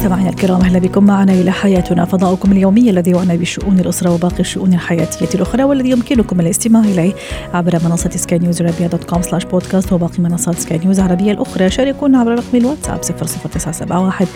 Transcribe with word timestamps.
مستمعينا 0.00 0.30
الكرام 0.30 0.60
أهلا 0.60 0.78
بكم 0.78 1.04
معنا 1.04 1.32
إلى 1.32 1.50
حياتنا 1.50 2.04
فضاؤكم 2.04 2.52
اليومي 2.52 2.90
الذي 2.90 3.10
يعنى 3.10 3.36
بشؤون 3.36 3.80
الأسرة 3.80 4.14
وباقي 4.14 4.40
الشؤون 4.40 4.74
الحياتية 4.74 5.28
الأخرى 5.34 5.64
والذي 5.64 5.90
يمكنكم 5.90 6.40
الاستماع 6.40 6.84
إليه 6.84 7.12
عبر 7.54 7.78
منصة 7.84 8.10
سكاي 8.10 8.38
نيوز 8.38 8.62
عربية 8.62 8.86
dot 8.86 9.04
com 9.04 9.22
slash 9.22 9.44
بودكاست 9.44 9.92
وباقي 9.92 10.22
منصات 10.22 10.58
سكاي 10.58 10.78
نيوز 10.78 11.00
العربية 11.00 11.32
الأخرى 11.32 11.70
شاركونا 11.70 12.18
عبر 12.18 12.34
رقم 12.34 12.58
الواتساب 12.58 13.04
00971 13.04 14.26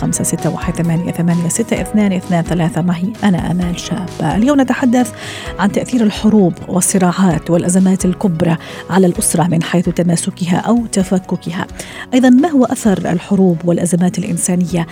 561 0.00 0.74
886223 0.74 2.86
معي 2.86 3.12
أنا 3.24 3.50
آمال 3.50 3.80
شابه 3.80 4.36
اليوم 4.36 4.60
نتحدث 4.60 5.12
عن 5.58 5.72
تأثير 5.72 6.02
الحروب 6.02 6.54
والصراعات 6.68 7.50
والأزمات 7.50 8.04
الكبرى 8.04 8.56
على 8.90 9.06
الأسرة 9.06 9.42
من 9.42 9.62
حيث 9.62 9.88
تماسكها 9.88 10.56
أو 10.56 10.86
تفككها. 10.86 11.66
أيضا 12.14 12.30
ما 12.30 12.48
هو 12.48 12.64
أثر 12.64 12.98
الحروب 12.98 13.58
والأزمات 13.64 14.18
الإنسانية 14.18 14.86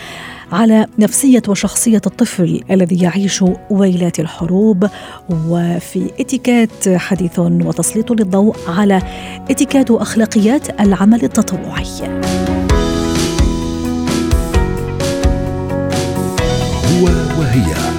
على 0.53 0.87
نفسية 0.99 1.43
وشخصية 1.49 2.03
الطفل 2.07 2.61
الذي 2.71 3.03
يعيش 3.03 3.45
ويلات 3.71 4.21
الحروب 4.21 4.89
وفي 5.48 6.11
إتيكات 6.21 6.89
حديث 6.89 7.39
وتسليط 7.39 8.11
للضوء 8.12 8.57
على 8.69 9.03
إتيكات 9.51 9.91
واخلاقيات 9.91 10.81
العمل 10.81 11.25
التطوعي. 11.25 11.87
هو 16.93 17.05
وهي 17.39 17.92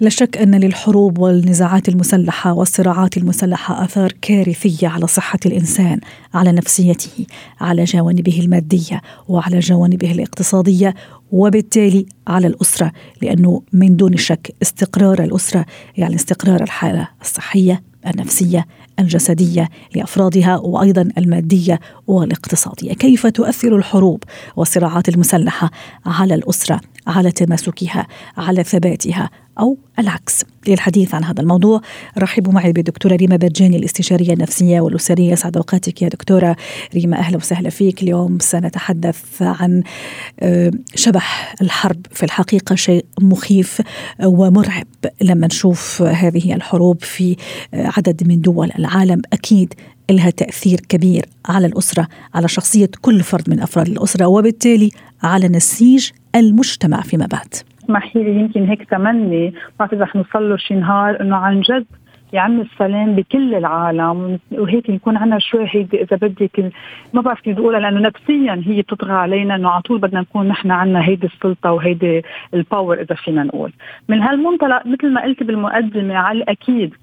لا 0.00 0.08
شك 0.08 0.36
أن 0.36 0.54
للحروب 0.54 1.18
والنزاعات 1.18 1.88
المسلحة 1.88 2.52
والصراعات 2.52 3.16
المسلحة 3.16 3.84
آثار 3.84 4.12
كارثية 4.22 4.88
على 4.88 5.06
صحة 5.06 5.38
الإنسان، 5.46 6.00
على 6.34 6.52
نفسيته، 6.52 7.26
على 7.60 7.84
جوانبه 7.84 8.40
المادية 8.40 9.02
وعلى 9.28 9.58
جوانبه 9.58 10.12
الاقتصادية 10.12 10.94
وبالتالي 11.32 12.06
على 12.26 12.46
الأسرة، 12.46 12.92
لأنه 13.22 13.62
من 13.72 13.96
دون 13.96 14.16
شك 14.16 14.54
استقرار 14.62 15.22
الأسرة 15.22 15.66
يعني 15.96 16.14
استقرار 16.14 16.62
الحالة 16.62 17.08
الصحية 17.22 17.82
النفسية 18.06 18.66
الجسدية 18.98 19.68
لأفرادها 19.94 20.56
وأيضا 20.56 21.08
المادية 21.18 21.80
والاقتصادية، 22.06 22.92
كيف 22.92 23.26
تؤثر 23.26 23.76
الحروب 23.76 24.22
والصراعات 24.56 25.08
المسلحة 25.08 25.70
على 26.06 26.34
الأسرة، 26.34 26.80
على 27.06 27.32
تماسكها، 27.32 28.06
على 28.36 28.64
ثباتها، 28.64 29.30
أو 29.60 29.78
العكس. 29.98 30.44
للحديث 30.68 31.14
عن 31.14 31.24
هذا 31.24 31.40
الموضوع 31.40 31.80
رحبوا 32.18 32.52
معي 32.52 32.72
بالدكتورة 32.72 33.16
ريما 33.16 33.36
برجاني 33.36 33.76
الاستشارية 33.76 34.32
النفسية 34.32 34.80
والأسرية. 34.80 35.34
سعد 35.34 35.56
أوقاتك 35.56 36.02
يا 36.02 36.08
دكتورة 36.08 36.56
ريما. 36.94 37.18
أهلا 37.18 37.36
وسهلا 37.36 37.70
فيك. 37.70 38.02
اليوم 38.02 38.38
سنتحدث 38.40 39.42
عن 39.42 39.82
شبح 40.94 41.54
الحرب. 41.62 42.06
في 42.12 42.22
الحقيقة 42.22 42.74
شيء 42.74 43.04
مخيف 43.20 43.82
ومرعب. 44.24 44.86
لما 45.22 45.46
نشوف 45.46 46.02
هذه 46.02 46.54
الحروب 46.54 47.02
في 47.02 47.36
عدد 47.74 48.28
من 48.28 48.40
دول 48.40 48.70
العالم 48.78 49.22
أكيد 49.32 49.74
لها 50.10 50.30
تأثير 50.30 50.80
كبير 50.80 51.26
على 51.46 51.66
الأسرة 51.66 52.08
على 52.34 52.48
شخصية 52.48 52.90
كل 53.00 53.22
فرد 53.22 53.50
من 53.50 53.60
أفراد 53.60 53.88
الأسرة 53.88 54.26
وبالتالي 54.26 54.90
على 55.22 55.48
نسيج 55.48 56.10
المجتمع 56.34 57.02
فيما 57.02 57.26
بعد. 57.26 57.54
اسمحي 57.86 58.24
لي 58.24 58.40
يمكن 58.40 58.64
هيك 58.64 58.90
تمني 58.90 59.46
ما 59.50 59.54
بعرف 59.78 59.92
اذا 59.92 60.02
رح 60.02 60.16
نوصل 60.16 60.50
له 60.50 60.56
شي 60.56 60.74
نهار 60.74 61.20
إنه 61.20 61.36
عن 61.36 61.60
جد 61.60 61.86
يعم 62.32 62.60
السلام 62.60 63.14
بكل 63.14 63.54
العالم 63.54 64.38
وهيك 64.52 64.88
يكون 64.88 65.16
عندنا 65.16 65.38
شوي 65.38 65.66
هيك 65.70 65.94
إذا 65.94 66.16
بدك 66.16 66.72
ما 67.14 67.20
بعرف 67.20 67.40
كيف 67.40 67.56
بقولها 67.56 67.80
لأنه 67.80 68.00
نفسيا 68.00 68.62
هي 68.66 68.82
بتطغى 68.82 69.12
علينا 69.12 69.54
إنه 69.54 69.70
على 69.70 69.82
طول 69.82 69.98
بدنا 69.98 70.20
نكون 70.20 70.48
نحن 70.48 70.70
عندنا 70.70 71.08
هيدي 71.08 71.26
السلطة 71.26 71.72
وهيدي 71.72 72.22
الباور 72.54 73.00
إذا 73.00 73.14
فينا 73.14 73.44
نقول. 73.44 73.72
من 74.08 74.22
هالمنطلق 74.22 74.86
مثل 74.86 75.12
ما 75.12 75.22
قلت 75.22 75.42
بالمقدمة 75.42 76.14
على 76.14 76.38
الأكيد 76.38 76.94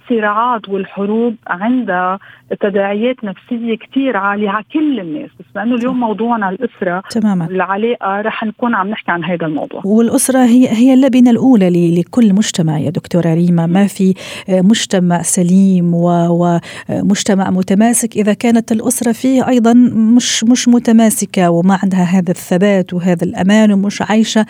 الصراعات 0.00 0.68
والحروب 0.68 1.34
عندها 1.46 2.18
تداعيات 2.60 3.16
نفسية 3.24 3.76
كثير 3.76 4.16
عالية 4.16 4.50
على 4.50 4.64
كل 4.72 5.00
الناس 5.00 5.30
بس 5.40 5.46
لأنه 5.56 5.74
اليوم 5.74 6.00
موضوعنا 6.00 6.48
الأسرة 6.48 7.02
تماما. 7.10 7.46
العلاقة 7.46 8.20
رح 8.20 8.44
نكون 8.44 8.74
عم 8.74 8.88
نحكي 8.88 9.10
عن 9.10 9.24
هذا 9.24 9.46
الموضوع. 9.46 9.82
والأسرة 9.84 10.38
هي 10.38 10.68
هي 10.68 10.94
اللبنة 10.94 11.30
الأولى 11.30 12.00
لكل 12.00 12.32
مجتمع 12.32 12.78
يا 12.78 12.90
دكتورة 12.90 13.34
ريما. 13.34 13.66
ما 13.66 13.86
في 13.86 14.14
مجتمع 14.48 15.22
سليم 15.22 15.94
ومجتمع 15.94 17.50
متماسك. 17.50 18.16
إذا 18.16 18.34
كانت 18.34 18.72
الأسرة 18.72 19.12
فيه 19.12 19.48
أيضا 19.48 19.72
مش 20.16 20.44
مش 20.44 20.68
متماسكة 20.68 21.50
وما 21.50 21.78
عندها 21.82 22.04
هذا 22.04 22.30
الثبات 22.30 22.94
وهذا 22.94 23.24
الأمان 23.24 23.72
ومش 23.72 24.02
عايشة 24.02 24.46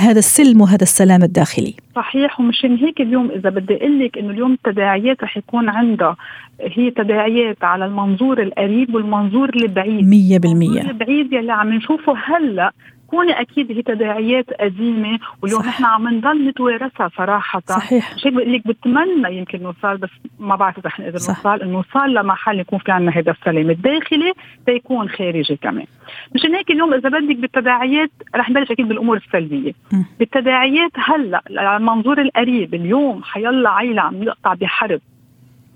هذا 0.00 0.18
السلم 0.18 0.60
وهذا 0.60 0.82
السلام 0.82 1.22
الداخلي. 1.22 1.74
صحيح 1.96 2.40
ومشان 2.40 2.76
هيك 2.76 3.00
اليوم 3.00 3.30
إذا 3.30 3.50
بدي 3.50 3.76
أقول 3.76 4.04
لك 4.04 4.18
إنه 4.18 4.30
اليوم 4.30 4.52
التداعيات 4.52 4.81
رح 5.24 5.36
يكون 5.36 5.68
عندها 5.68 6.16
هي 6.62 6.90
تداعيات 6.90 7.64
على 7.64 7.84
المنظور 7.84 8.42
القريب 8.42 8.94
والمنظور 8.94 9.50
البعيد 9.56 10.04
100% 10.04 10.44
المنظور 10.44 10.90
البعيد 10.90 11.32
يلي 11.32 11.52
عم 11.52 11.72
نشوفه 11.72 12.14
هلأ 12.16 12.72
بتكون 13.12 13.30
أكيد 13.30 13.72
هي 13.72 13.82
تداعيات 13.82 14.46
قديمة 14.60 15.18
واليوم 15.42 15.60
نحن 15.60 15.84
عم 15.84 16.08
نضل 16.08 16.48
نتوارثها 16.48 17.10
صراحة. 17.16 17.62
صحيح. 17.66 18.14
هيك 18.24 18.34
بقول 18.34 18.52
لك 18.52 18.66
بتمنى 18.66 19.36
يمكن 19.36 19.62
نوصل 19.62 19.96
بس 19.96 20.10
ما 20.40 20.56
بعرف 20.56 20.78
إذا 20.78 20.88
رح 20.88 21.00
نقدر 21.00 21.12
نوصل 21.12 21.62
إنه 21.62 21.72
نوصل 21.72 22.14
لمحل 22.14 22.60
يكون 22.60 22.78
في 22.78 22.92
عندنا 22.92 23.12
هذا 23.12 23.30
السلام 23.30 23.70
الداخلي 23.70 24.32
تيكون 24.66 25.08
خارجي 25.08 25.56
كمان. 25.56 25.86
مشان 26.34 26.54
هيك 26.54 26.70
اليوم 26.70 26.94
إذا 26.94 27.08
بدك 27.08 27.36
بالتداعيات 27.36 28.10
رح 28.36 28.50
نبلش 28.50 28.70
أكيد 28.70 28.88
بالأمور 28.88 29.16
السلبية. 29.16 29.72
م. 29.92 30.02
بالتداعيات 30.18 30.92
هلأ 30.94 31.42
على 31.50 31.76
المنظور 31.76 32.20
القريب 32.20 32.74
اليوم 32.74 33.22
حيلا 33.22 33.70
عيلة 33.70 34.02
عم 34.02 34.22
يقطع 34.22 34.54
بحرب. 34.54 35.00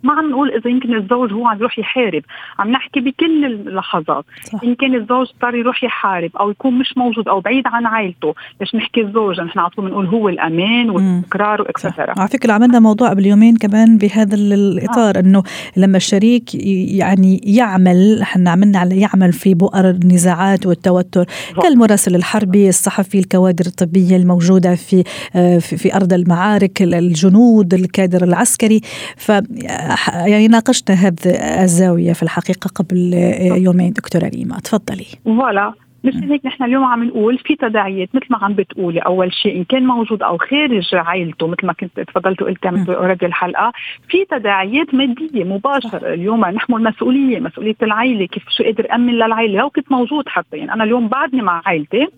ما 0.03 0.12
عم 0.12 0.31
نقول 0.31 0.51
إذا 0.51 0.71
يمكن 0.71 0.95
الزوج 0.95 1.33
هو 1.33 1.47
عم 1.47 1.59
يروح 1.59 1.79
يحارب 1.79 2.23
عم 2.59 2.71
نحكي 2.71 3.01
بكل 3.01 3.45
اللحظات 3.45 4.25
صح. 4.45 4.61
ان 4.65 4.75
كان 4.75 4.95
الزوج 4.95 5.29
اضطر 5.34 5.55
يروح 5.55 5.84
يحارب 5.84 6.31
أو 6.37 6.51
يكون 6.51 6.79
مش 6.79 6.95
موجود 6.97 7.29
أو 7.29 7.41
بعيد 7.41 7.67
عن 7.67 7.87
عائلته 7.87 8.34
ليش 8.61 8.75
نحكي 8.75 9.01
الزوج 9.01 9.41
نحن 9.41 9.59
على 9.59 9.71
طول 9.71 9.84
بنقول 9.84 10.07
هو 10.07 10.29
الأمان 10.29 10.91
والاستقرار 10.91 11.62
واكسترا 11.62 12.15
على 12.19 12.29
فكرة 12.29 12.53
عملنا 12.53 12.79
موضوع 12.79 13.11
قبل 13.11 13.27
يومين 13.27 13.57
كمان 13.57 13.99
بهذا 13.99 14.34
الإطار 14.34 15.17
آه. 15.17 15.21
إنه 15.21 15.43
لما 15.77 15.97
الشريك 15.97 16.55
يعني 16.55 17.41
يعمل 17.45 18.21
إحنا 18.23 18.51
عملنا 18.51 18.78
على 18.78 19.01
يعمل 19.01 19.33
في 19.33 19.55
بؤر 19.55 19.91
النزاعات 19.91 20.67
والتوتر 20.67 21.21
آه. 21.21 21.61
كالمراسل 21.61 22.15
الحربي 22.15 22.69
الصحفي 22.69 23.19
الكوادر 23.19 23.67
الطبية 23.67 24.17
الموجودة 24.17 24.75
في 24.75 25.05
في, 25.61 25.77
في 25.77 25.97
أرض 25.97 26.13
المعارك 26.13 26.83
الجنود 26.83 27.75
الكادر 27.75 28.25
العسكري 28.25 28.81
ف 29.17 29.33
يعني 30.26 30.48
ناقشنا 30.48 30.94
هذه 30.94 31.30
الزاوية 31.62 32.12
في 32.12 32.22
الحقيقة 32.22 32.69
قبل 32.69 33.14
يومين. 33.56 33.92
دكتورة 33.92 34.28
ريما 34.28 34.58
تفضلي. 34.60 35.06
voilà. 35.25 35.72
مشان 36.06 36.31
هيك 36.31 36.47
نحن 36.47 36.65
اليوم 36.65 36.84
عم 36.84 37.05
نقول 37.05 37.39
في 37.39 37.56
تداعيات 37.56 38.09
مثل 38.15 38.27
ما 38.31 38.39
عم 38.43 38.53
بتقولي 38.53 39.00
أول 39.00 39.33
شيء 39.33 39.56
إن 39.56 39.65
كان 39.65 39.87
موجود 39.87 40.22
أو 40.22 40.39
خارج 40.39 40.94
عائلته 40.94 41.47
مثل 41.47 41.67
ما 41.67 41.72
كنت 41.72 42.00
تفضلت 42.00 42.43
وقلت 42.43 42.67
already 42.66 43.27
الحلقة 43.27 43.72
في 44.09 44.25
تداعيات 44.25 44.95
مادية 44.95 45.45
مباشرة 45.45 46.15
اليوم. 46.15 46.45
نحمل 46.45 47.41
مسؤولية 47.41 47.59
مسؤولية 47.59 47.77
العائلة 47.83 48.27
كيف 48.27 48.48
شو 48.48 48.65
قادر 48.65 48.95
أمن 48.95 49.13
للعائلة 49.15 49.59
لو 49.59 49.71
كنت 49.71 49.92
موجود 49.92 50.28
حتى. 50.28 50.57
يعني 50.57 50.72
أنا 50.72 50.84
اليوم 50.84 51.09
بعدني 51.09 51.42
مع 51.42 51.63
عائلتي 51.66 52.09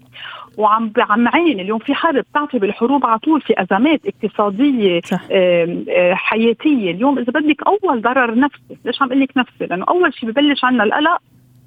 وعم 0.58 0.92
عم 0.98 1.28
عين 1.28 1.60
اليوم 1.60 1.78
في 1.78 1.94
حرب 1.94 2.24
بتعطي 2.30 2.58
بالحروب 2.58 3.06
على 3.06 3.18
طول 3.18 3.40
في 3.40 3.62
أزمات 3.62 4.00
اقتصادية 4.06 5.00
صح. 5.00 5.20
حياتية. 6.12 6.90
اليوم 6.90 7.18
إذا 7.18 7.32
بدك 7.32 7.62
أول 7.66 8.02
ضرر 8.02 8.38
نفسي 8.38 8.76
ليش 8.84 9.02
عم 9.02 9.08
أقول 9.08 9.20
لك 9.20 9.36
نفسي؟ 9.36 9.66
لأنه 9.66 9.84
أول 9.88 10.14
شيء 10.14 10.30
ببلش 10.30 10.64
عنا 10.64 10.84
القلق 10.84 11.18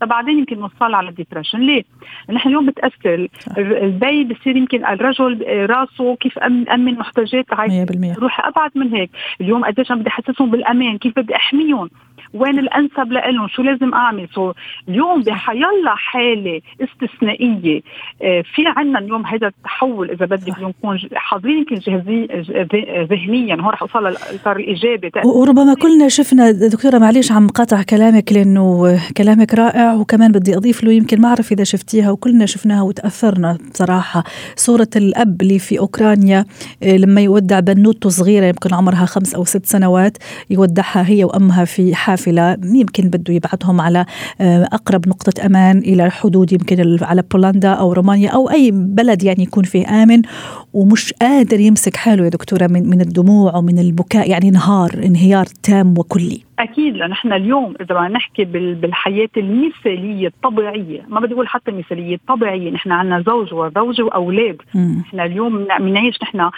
بعدين 0.06 0.40
يمكن 0.40 0.60
نوصل 0.60 0.94
على 0.94 1.10
ال 1.10 1.14
depression 1.14 1.60
ليه؟ 1.60 1.84
نحن 2.30 2.50
اليوم 2.50 2.66
بتأثر. 2.66 3.28
البي 3.58 4.24
بيصير 4.24 4.58
يمكن 4.58 4.86
الرجل 4.86 5.46
راسه 5.70 6.16
كيف 6.16 6.40
أمن 6.40 6.98
محتاجات 6.98 7.46
روح 8.20 8.46
أبعد 8.46 8.72
من 8.76 8.96
هيك. 8.96 9.10
اليوم 9.42 9.66
قديش 9.66 9.92
عم 9.92 10.00
بدي 10.00 10.10
أحسسهم 10.10 10.52
بالأمان؟ 10.52 10.98
كيف 10.98 11.20
بدي 11.20 11.36
أحميهم؟ 11.36 11.90
وين 12.34 12.60
الأنسب 12.60 13.12
لهم 13.12 13.48
شو 13.48 13.62
لازم 13.62 13.94
أعمل؟ 13.94 14.28
سو 14.34 14.54
اليوم 14.90 15.22
بحيالله 15.22 15.96
حالة 15.96 16.62
استثنائية. 16.82 17.82
آه، 18.22 18.42
في 18.56 18.64
عندنا 18.68 19.00
اليوم 19.00 19.26
هذا 19.26 19.48
التحول 19.48 20.12
إذا 20.12 20.26
بدك 20.26 20.58
اليوم 20.58 20.74
نكون 20.80 21.00
حاضرين 21.16 21.58
يمكن 21.58 21.76
جاهزين 21.76 22.28
ذهنيا. 23.12 23.56
هون 23.56 23.70
رح 23.70 23.82
أوصل 23.82 24.00
للاطار 24.00 24.56
الايجابي 24.56 25.12
وربما 25.26 25.74
كلنا 25.74 26.08
شفنا 26.08 26.52
دكتورة 26.52 26.98
معليش 26.98 27.32
عم 27.32 27.48
قاطع 27.48 27.82
كلامك 27.84 28.34
لأنه 28.34 29.00
كلامك 29.18 29.54
رائع 29.54 29.94
وكمان 29.94 30.32
بدي 30.32 30.58
أضيف 30.58 30.84
له 30.84 30.92
يمكن 30.92 31.22
ما 31.22 31.28
أعرف 31.28 31.52
إذا 31.52 31.64
شفتيها 31.64 32.12
وكلنا 32.12 32.46
شفناها 32.46 32.82
وتأثرنا 32.82 33.58
بصراحه 33.74 34.24
صورة 34.56 34.90
الأب 34.96 35.42
اللي 35.42 35.60
في 35.60 35.80
أوكرانيا 35.80 36.46
آه، 36.84 36.98
لما 36.98 37.22
يودع 37.22 37.60
بنوته 37.60 38.10
صغيرة 38.10 38.46
يمكن 38.46 38.74
عمرها 38.74 39.06
خمس 39.06 39.36
أو 39.36 39.46
ست 39.46 39.66
سنوات 39.66 40.18
يودعها 40.50 41.10
هي 41.10 41.24
وأمها 41.24 41.66
في 41.66 41.96
حافله 42.22 42.58
يمكن 42.64 43.10
بده 43.10 43.34
يبعثهم 43.34 43.82
على 43.82 44.06
آه، 44.42 44.64
أقرب 44.64 45.08
نقطة 45.08 45.46
أمان 45.46 45.78
إلى 45.78 46.06
الحدود 46.06 46.54
يمكن 46.54 46.98
على 47.02 47.24
بولندا 47.32 47.70
أو 47.70 47.94
رومانيا 47.94 48.30
أو 48.30 48.50
أي 48.50 48.72
بلد 48.72 49.24
يعني 49.24 49.44
يكون 49.44 49.64
فيه 49.64 50.04
آمن 50.04 50.22
ومش 50.74 51.14
قادر 51.14 51.60
يمسك 51.60 51.96
حاله 51.96 52.24
يا 52.24 52.30
دكتورة 52.30 52.68
من 52.68 52.90
من 52.90 53.02
الدموع 53.02 53.56
ومن 53.56 53.80
البكاء 53.80 54.30
يعني 54.30 54.50
انهار 54.50 55.02
انهيار 55.06 55.46
تام 55.64 55.98
وكلي. 55.98 56.51
أكيد 56.64 57.02
إحنا 57.02 57.36
اليوم 57.36 57.74
إذا 57.82 57.96
بدنا 57.96 58.08
نحكي 58.08 58.46
بالحياة 58.46 59.30
المثالية 59.38 60.28
الطبيعية 60.28 61.06
ما 61.08 61.20
بدي 61.20 61.34
أقول 61.34 61.48
حتى 61.48 61.72
مثاليه 61.72 62.16
الطبيعية 62.16 62.72
نحن 62.72 62.92
عندنا 62.92 63.24
زوج 63.28 63.54
وزوجه 63.54 64.04
وأولاد. 64.04 64.62
إحنا 65.02 65.26
اليوم 65.26 65.68
بنعيش 65.80 66.24
نحن 66.24 66.40
آه، 66.40 66.52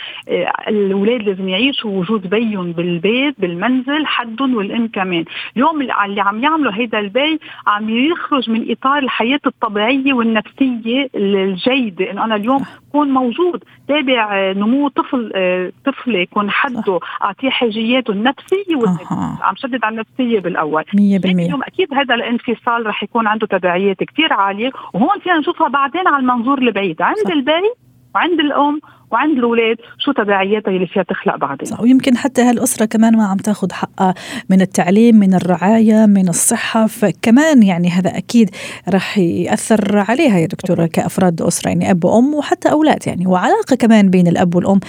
الأولاد 0.67 1.21
لازم 1.21 1.49
يعيشوا 1.49 1.91
وجود 1.99 2.29
بيهم 2.29 2.71
بالبيت 2.71 3.35
بالمنزل 3.41 4.05
حدهم 4.05 4.55
والام 4.55 4.87
كمان. 4.87 5.25
اليوم 5.55 5.81
اللي 5.81 6.21
عم 6.21 6.43
يعملوا 6.43 6.71
هيدا 6.73 6.99
البي 6.99 7.39
عم 7.67 7.89
يخرج 7.89 8.49
من 8.49 8.71
إطار 8.71 8.97
الحياة 8.97 9.39
الطبيعية 9.45 10.13
والنفسية 10.13 11.09
الجيدة. 11.15 12.11
إنه 12.11 12.25
أنا 12.25 12.35
اليوم 12.35 12.65
كون 12.93 13.07
موجود. 13.09 13.63
تابع 13.87 14.35
آه، 14.35 14.53
نمو 14.53 14.87
طفل 14.87 15.31
آه، 15.35 15.71
طفله 15.85 16.19
يكون 16.19 16.51
حده 16.51 16.99
أعطيه 17.23 17.49
حاجياته 17.49 18.11
النفسية 18.11 18.75
والنفسية. 18.75 19.15
عم 19.41 19.55
شدد 19.55 19.79
على 19.83 19.93
النفسية 19.93 20.39
بالأول. 20.39 20.83
100% 20.93 20.99
اليوم 21.25 21.63
أكيد 21.63 21.93
هذا 21.93 22.15
الانفصال 22.15 22.85
رح 22.85 23.03
يكون 23.03 23.27
عنده 23.27 23.47
تداعيات 23.47 24.03
كثير 24.03 24.33
عالية. 24.33 24.71
وهون 24.93 25.19
فينا 25.23 25.37
نشوفها 25.37 25.67
بعدين 25.67 26.07
على 26.07 26.17
المنظور 26.17 26.57
البعيد. 26.57 27.01
عند 27.01 27.31
البي 27.31 27.71
وعند 28.15 28.39
الأم 28.39 28.79
وعند 29.13 29.37
الأولاد 29.37 29.77
شو 29.99 30.11
تبعياتها 30.11 30.71
اللي 30.71 30.87
فيها 30.87 31.03
تخلق 31.03 31.35
بعدين 31.35 31.65
صح 31.65 31.81
ويمكن 31.81 32.17
حتى 32.17 32.41
هالأسرة 32.41 32.85
كمان 32.85 33.17
ما 33.17 33.25
عم 33.25 33.37
تاخذ 33.37 33.71
حقها 33.71 34.13
من 34.49 34.61
التعليم 34.61 35.15
من 35.15 35.33
الرعاية 35.33 36.05
من 36.05 36.29
الصحة 36.29 36.87
فكمان 36.87 37.63
يعني 37.63 37.89
هذا 37.89 38.17
أكيد 38.17 38.49
راح 38.89 39.17
يأثر 39.17 39.97
عليها 39.97 40.39
يا 40.39 40.45
دكتورة 40.45 40.85
كأفراد 40.85 41.41
أسرة 41.41 41.69
يعني 41.69 41.91
أب 41.91 42.05
وأم 42.05 42.33
وحتى 42.33 42.71
أولاد 42.71 43.07
يعني 43.07 43.27
وعلاقة 43.27 43.75
كمان 43.75 44.09
بين 44.09 44.27
الأب 44.27 44.55
والأم 44.55 44.79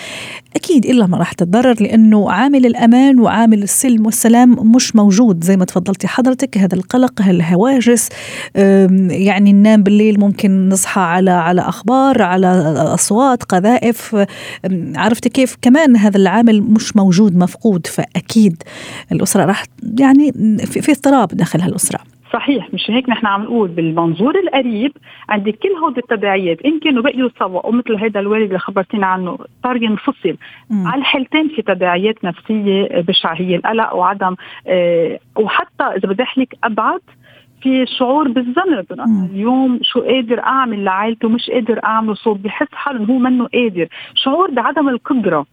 أكيد 0.56 0.86
إلا 0.86 1.06
ما 1.06 1.18
راح 1.18 1.32
تتضرر 1.32 1.74
لأنه 1.80 2.30
عامل 2.30 2.66
الأمان 2.66 3.20
وعامل 3.20 3.62
السلم 3.62 4.06
والسلام 4.06 4.74
مش 4.74 4.96
موجود 4.96 5.44
زي 5.44 5.56
ما 5.56 5.64
تفضلتي 5.64 6.08
حضرتك 6.08 6.58
هذا 6.58 6.74
القلق 6.74 7.22
هالهواجس 7.22 8.08
يعني 9.10 9.52
ننام 9.52 9.82
بالليل 9.82 10.20
ممكن 10.20 10.68
نصحى 10.68 11.00
على 11.00 11.30
على 11.30 11.60
أخبار 11.60 12.22
على 12.22 12.46
أصوات 12.94 13.42
قذائف 13.42 14.13
عرفت 14.96 15.28
كيف 15.28 15.56
كمان 15.62 15.96
هذا 15.96 16.16
العامل 16.16 16.62
مش 16.62 16.96
موجود 16.96 17.37
مفقود. 17.37 17.87
فأكيد 17.87 18.62
الأسرة 19.12 19.44
راح 19.44 19.64
يعني 20.00 20.32
في 20.66 20.93
اضطراب 20.93 21.28
داخل 21.28 21.61
هالأسرة. 21.61 22.00
صحيح 22.32 22.69
مش 22.75 22.90
هيك 22.90 23.08
نحن 23.08 23.26
عم 23.26 23.43
نقول. 23.43 23.69
بالمنظور 23.69 24.34
القريب 24.38 24.93
عندي 25.28 25.52
كل 25.52 25.69
هود 25.82 25.99
التداعيات 25.99 26.58
إن 26.64 26.81
كانوا 26.81 27.02
بقيوا 27.02 27.28
سوا 27.38 27.66
ومثل 27.66 27.94
هذا 27.94 28.20
الوالد 28.20 28.46
اللي 28.46 28.58
خبرتينا 28.58 29.06
عنه 29.06 29.38
صار 29.62 29.82
ينفصل. 29.82 30.37
مم. 30.70 30.87
على 30.87 31.00
الحالتين 31.00 31.49
في 31.56 31.62
تداعيات 31.62 32.25
نفسية 32.25 32.88
بشعه 33.00 33.34
هي 33.34 33.56
القلق 33.56 33.94
وعدم 33.94 34.34
آه 34.67 35.19
وحتى 35.37 35.84
إذا 35.84 36.08
بدي 36.08 36.22
أحكي 36.22 36.49
أبعد 36.64 37.00
في 37.64 37.87
شعور 37.87 38.28
بالذنب. 38.28 38.87
اليوم 39.31 39.81
شو 39.82 40.00
قادر 40.00 40.40
أعمل 40.40 40.84
لعائلته 40.84 41.28
مش 41.28 41.50
قادر 41.50 41.84
أعمله. 41.84 42.14
صوب 42.14 42.43
بحس 42.43 42.69
حاله 42.72 43.05
هو 43.05 43.19
منه 43.19 43.49
قادر. 43.55 43.88
شعور 44.14 44.50
بعدم 44.50 44.88
القدرة 44.88 45.46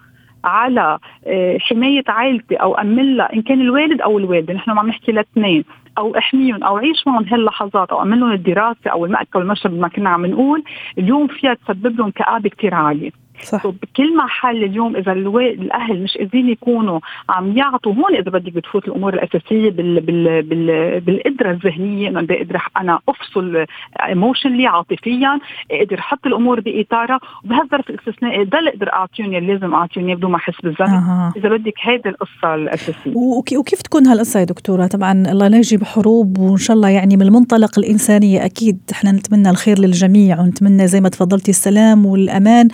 على 0.44 1.00
آه، 1.28 1.58
حماية 1.58 2.04
عائلتي 2.08 2.56
أو 2.56 2.74
أمن 2.74 3.22
إن 3.22 3.42
كان 3.42 3.62
الوالد 3.62 4.02
أو 4.02 4.18
الوالدة 4.18 4.54
نحن 4.54 4.72
عم 4.72 4.88
نحكي 4.88 5.12
لاثنين 5.12 5.63
أو 5.98 6.18
إحميهم 6.18 6.63
أو 6.63 6.78
عيش 6.78 7.08
معهم 7.08 7.25
هاللحظات 7.25 7.90
أو 7.90 8.02
أمن 8.02 8.19
لهم 8.19 8.31
الدراسة 8.31 8.92
أو 8.92 9.06
المأكل 9.06 9.40
والمشرب 9.40 9.74
ما 9.74 9.88
كنا 9.88 10.10
عم 10.10 10.25
نقول 10.25 10.64
اليوم 10.98 11.28
فيها 11.28 11.54
تسبب 11.54 12.00
لهم 12.00 12.12
كآبة 12.12 12.50
كثير 12.50 12.74
عالية. 12.74 13.20
صح. 13.44 13.68
بكل 13.68 14.18
محل 14.18 14.64
اليوم 14.64 14.96
إذا 14.96 15.12
الأهل 15.12 16.04
مش 16.04 16.18
قادرين 16.18 16.50
يكونوا 16.50 17.00
عم 17.30 17.58
يعطوا 17.58 17.94
هون 17.94 18.16
إذا 18.16 18.32
بدك 18.32 18.54
بتفوت 18.54 18.88
الأمور 18.88 19.14
الأساسية 19.14 19.70
بال 19.70 20.00
بال 20.02 20.42
بال 20.42 21.00
بالقدرة 21.00 21.52
الذهنية 21.52 22.10
إنه 22.10 22.22
بقدر 22.22 22.62
أنا 22.78 23.00
أفصل 23.10 23.66
ايموشنلي 24.08 24.68
عاطفيا 24.68 25.40
أقدر 25.72 26.00
أحط 26.00 26.28
الأمور 26.28 26.60
باطارها 26.60 27.20
وبهالظرف 27.46 27.90
الاستثنائي 27.90 28.46
ده 28.46 28.60
اللي 28.60 28.70
أقدر 28.70 28.94
أعطيهم 28.94 29.36
اللي 29.36 29.54
لازم 29.54 29.74
أعطيهم 29.74 30.16
بدون 30.16 30.32
ما 30.32 30.38
احس 30.38 30.62
بالذنب. 30.64 30.90
أه. 30.90 31.34
إذا 31.38 31.50
بدك 31.50 31.74
هيدي 31.82 32.10
القصة 32.10 32.56
الأساسية. 32.56 33.12
وكيف 33.58 33.82
تكون 33.82 34.08
هالقصة 34.08 34.40
يا 34.40 34.46
دكتورة؟ 34.46 34.88
طبعا 34.88 35.12
الله 35.12 35.48
لا 35.48 35.58
يجيب 35.58 35.84
حروب 35.84 36.38
وإن 36.38 36.58
شاء 36.58 36.76
الله 36.76 36.90
يعني 36.90 37.18
من 37.18 37.22
المنطلق 37.22 37.80
الإنسانية 37.80 38.46
أكيد. 38.46 38.80
إحنا 38.92 39.12
نتمنى 39.12 39.50
الخير 39.50 39.80
للجميع 39.80 40.40
ونتمنى 40.40 40.88
زي 40.88 41.02
ما 41.02 41.10
تفضلتي 41.10 41.52
السلام 41.52 42.06
والأمان 42.06 42.68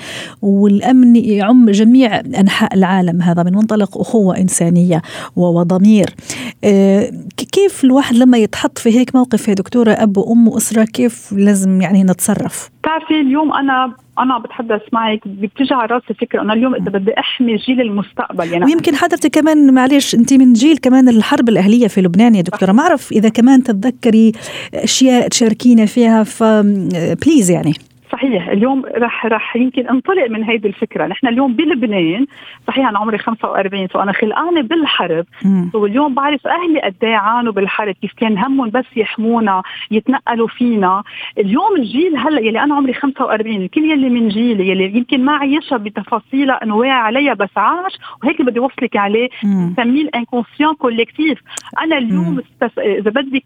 والأمن 0.57 1.15
يعم 1.15 1.69
جميع 1.69 2.19
أنحاء 2.19 2.73
العالم. 2.73 3.21
هذا 3.21 3.43
من 3.43 3.53
منطلق 3.53 3.97
أخوة 3.97 4.37
إنسانية 4.37 5.01
وضمير 5.35 6.09
آه، 6.63 7.11
كيف 7.51 7.83
الواحد 7.83 8.15
لما 8.15 8.37
يتحط 8.37 8.77
في 8.77 8.99
هيك 8.99 9.15
موقف 9.15 9.47
يا 9.47 9.53
دكتورة 9.53 9.91
أب 9.91 10.17
وأم 10.17 10.47
وأسرة 10.47 10.83
كيف 10.83 11.33
لازم 11.33 11.81
يعني 11.81 12.03
نتصرف؟ 12.03 12.69
بتعرفي 12.81 13.21
اليوم 13.21 13.53
أنا 13.53 13.93
أنا 14.19 14.37
بتحدث 14.39 14.81
معك 14.93 15.27
بتجي 15.27 15.73
على 15.73 15.85
راسي 15.85 16.13
فكرة 16.13 16.41
أنا 16.41 16.53
اليوم 16.53 16.75
إذا 16.75 16.89
بدي 16.89 17.19
أحمي 17.19 17.55
جيل 17.55 17.81
المستقبل 17.81 18.51
يعني 18.51 18.65
ويمكن 18.65 18.95
حضرتك 18.95 19.31
كمان 19.31 19.73
معلش 19.73 20.15
أنت 20.15 20.33
من 20.33 20.53
جيل 20.53 20.77
كمان 20.77 21.09
الحرب 21.09 21.49
الأهلية 21.49 21.87
في 21.87 22.01
لبنان 22.01 22.35
يا 22.35 22.41
دكتورة. 22.41 22.71
ما 22.71 22.83
أعرف 22.83 23.11
إذا 23.11 23.29
كمان 23.29 23.63
تتذكري 23.63 24.31
أشياء 24.73 25.27
تشاركينا 25.27 25.85
فيها 25.85 26.23
فبليز 26.23 27.51
يعني. 27.51 27.73
صحيح 28.17 28.47
اليوم 28.47 28.83
رح 28.85 29.25
رح 29.25 29.55
يمكن 29.55 29.87
انطلق 29.87 30.29
من 30.29 30.43
هيدي 30.43 30.67
الفكرة. 30.67 31.07
نحن 31.07 31.27
اليوم 31.27 31.53
بلبنان 31.53 32.25
صحيح 32.67 32.89
أنا 32.89 32.99
عمري 32.99 33.17
45 33.17 33.87
so 33.87 33.99
أنا 33.99 34.11
خلقانة 34.11 34.61
بالحرب. 34.61 35.25
واليوم 35.73 36.13
بعرف 36.13 36.47
أهلي 36.47 36.81
قد 36.81 36.95
إيه 37.03 37.15
عانوا 37.15 37.53
بالحرب 37.53 37.95
كيف 38.01 38.13
كان 38.13 38.37
همهم 38.37 38.69
بس 38.69 38.85
يحمونا 38.95 39.63
يتنقلوا 39.91 40.47
فينا. 40.47 41.03
اليوم 41.37 41.75
الجيل 41.77 42.17
هلأ 42.17 42.41
يلي 42.41 42.63
أنا 42.63 42.75
عمري 42.75 42.93
45 42.93 43.55
الكل 43.55 43.91
يلي 43.91 44.09
من 44.09 44.27
جيلي 44.27 44.69
يلي 44.69 44.97
يمكن 44.97 45.25
ما 45.25 45.31
عيشها 45.37 45.77
بتفاصيلها 45.77 46.63
إنه 46.63 46.75
واعي 46.75 46.91
عليها 46.91 47.33
بس 47.33 47.57
عاش 47.57 47.93
وهيك 48.23 48.41
بدي 48.41 48.59
اوصلك 48.59 48.95
عليه. 48.95 49.29
بسميه 49.43 50.01
ال 50.01 50.07
inconscient 50.07 50.73
collectif. 50.75 51.39
أنا 51.83 51.97
اليوم. 51.97 52.41
إذا 52.77 53.11
بدك 53.11 53.43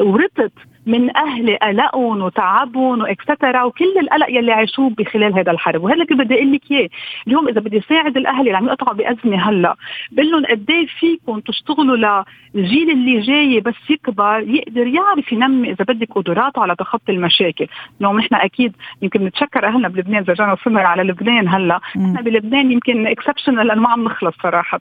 ورثت 0.00 0.52
من 0.86 1.16
أهلي 1.16 1.56
قلقهم 1.56 2.22
وتعبهم 2.22 3.00
وإكسترا 3.00 3.62
وكل 3.62 3.98
القلق 4.00 4.30
يلي 4.30 4.52
عاشوه 4.52 4.90
بخلال 4.90 5.34
هذا 5.38 5.52
الحرب. 5.52 5.84
وهذا 5.84 6.02
اللي 6.02 6.24
بدي 6.24 6.34
أقول 6.34 6.52
لك 6.52 6.70
اياه 6.70 6.88
اليوم 7.26 7.48
إذا 7.48 7.60
بدي 7.60 7.80
ساعد 7.80 8.16
الأهل 8.16 8.40
اللي 8.40 8.56
عم 8.56 8.66
يقطعوا 8.66 8.96
بأزمة 8.96 9.48
هلأ 9.48 9.76
بقول 10.12 10.30
لهم 10.30 10.44
قد 10.46 10.70
إيه 10.70 10.86
فيكم 10.86 11.40
تشتغلوا 11.40 12.24
للجيل 12.54 12.90
اللي 12.90 13.20
جاي 13.20 13.60
بس 13.60 13.90
يكبر 13.90 14.40
يقدر 14.46 14.86
يعرف 14.86 15.32
ينمي 15.32 15.70
إذا 15.70 15.84
بدك 15.84 16.12
قدراته 16.12 16.62
على 16.62 16.74
تخطي 16.76 17.12
المشاكل. 17.12 17.66
اليوم 18.00 18.18
نحن 18.18 18.34
أكيد 18.34 18.76
يمكن 19.02 19.24
نتشكر 19.24 19.66
أهلنا 19.66 19.88
بلبنان 19.88 20.22
إذا 20.22 20.32
رجعنا 20.32 20.52
وصلنا 20.52 20.80
على 20.80 21.02
لبنان 21.02 21.48
هلأ. 21.48 21.80
نحن 21.96 22.22
بلبنان 22.24 22.72
يمكن 22.72 23.06
اكسبشنال 23.06 23.66
لأنه 23.66 23.80
ما 23.82 23.88
عم 23.88 24.04
نخلص 24.04 24.34
صراحة. 24.42 24.80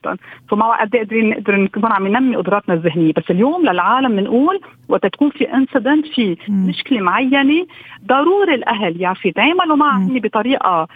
فما 0.49 0.65
قد 0.81 0.95
إيه 0.95 1.01
قادرين 1.01 1.29
نقدر 1.29 1.55
نكون 1.55 1.91
عم 1.91 2.07
ننمي 2.07 2.35
قدراتنا 2.35 2.75
الذهنية. 2.75 3.13
بس 3.17 3.31
اليوم 3.31 3.61
للعالم 3.65 4.15
بنقول 4.15 4.59
وقت 4.89 5.05
تكون 5.05 5.29
في 5.29 5.53
انسيدنت 5.93 6.39
في 6.45 6.51
مشكلة 6.51 6.99
معينة. 6.99 7.65
ضروري 8.07 8.55
الأهل 8.55 9.01
يعرفوا 9.01 9.29
يتعاملوا 9.29 9.75
معها 9.75 10.19
بطريقة 10.19 10.87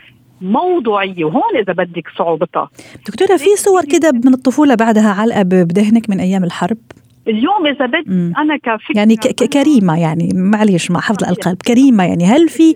موضوعية 0.42 1.26
وهون 1.26 1.58
إذا 1.62 1.74
بدك 1.74 2.08
صعوبتها. 2.18 2.70
دكتورة 3.08 3.38
في 3.38 3.56
صور 3.56 3.86
كده 3.86 4.12
من 4.12 4.34
الطفولة 4.34 4.76
بعدها 4.76 5.10
علقة 5.10 5.44
بذهنك 5.44 6.10
من 6.10 6.20
أيام 6.20 6.44
الحرب؟ 6.44 6.78
اليوم 7.28 7.68
إذا 7.68 7.86
بدي 7.86 8.34
أنا 8.38 8.58
كفكرة 8.58 8.96
يعني 8.96 9.16
كريمة 9.54 10.00
يعني 10.00 10.30
معليش 10.34 10.92
مع 10.92 11.00
حفظ 11.00 11.24
الألقاب 11.24 11.56
كريمة 11.56 12.04
يعني. 12.04 12.26
هل 12.26 12.50
في 12.50 12.74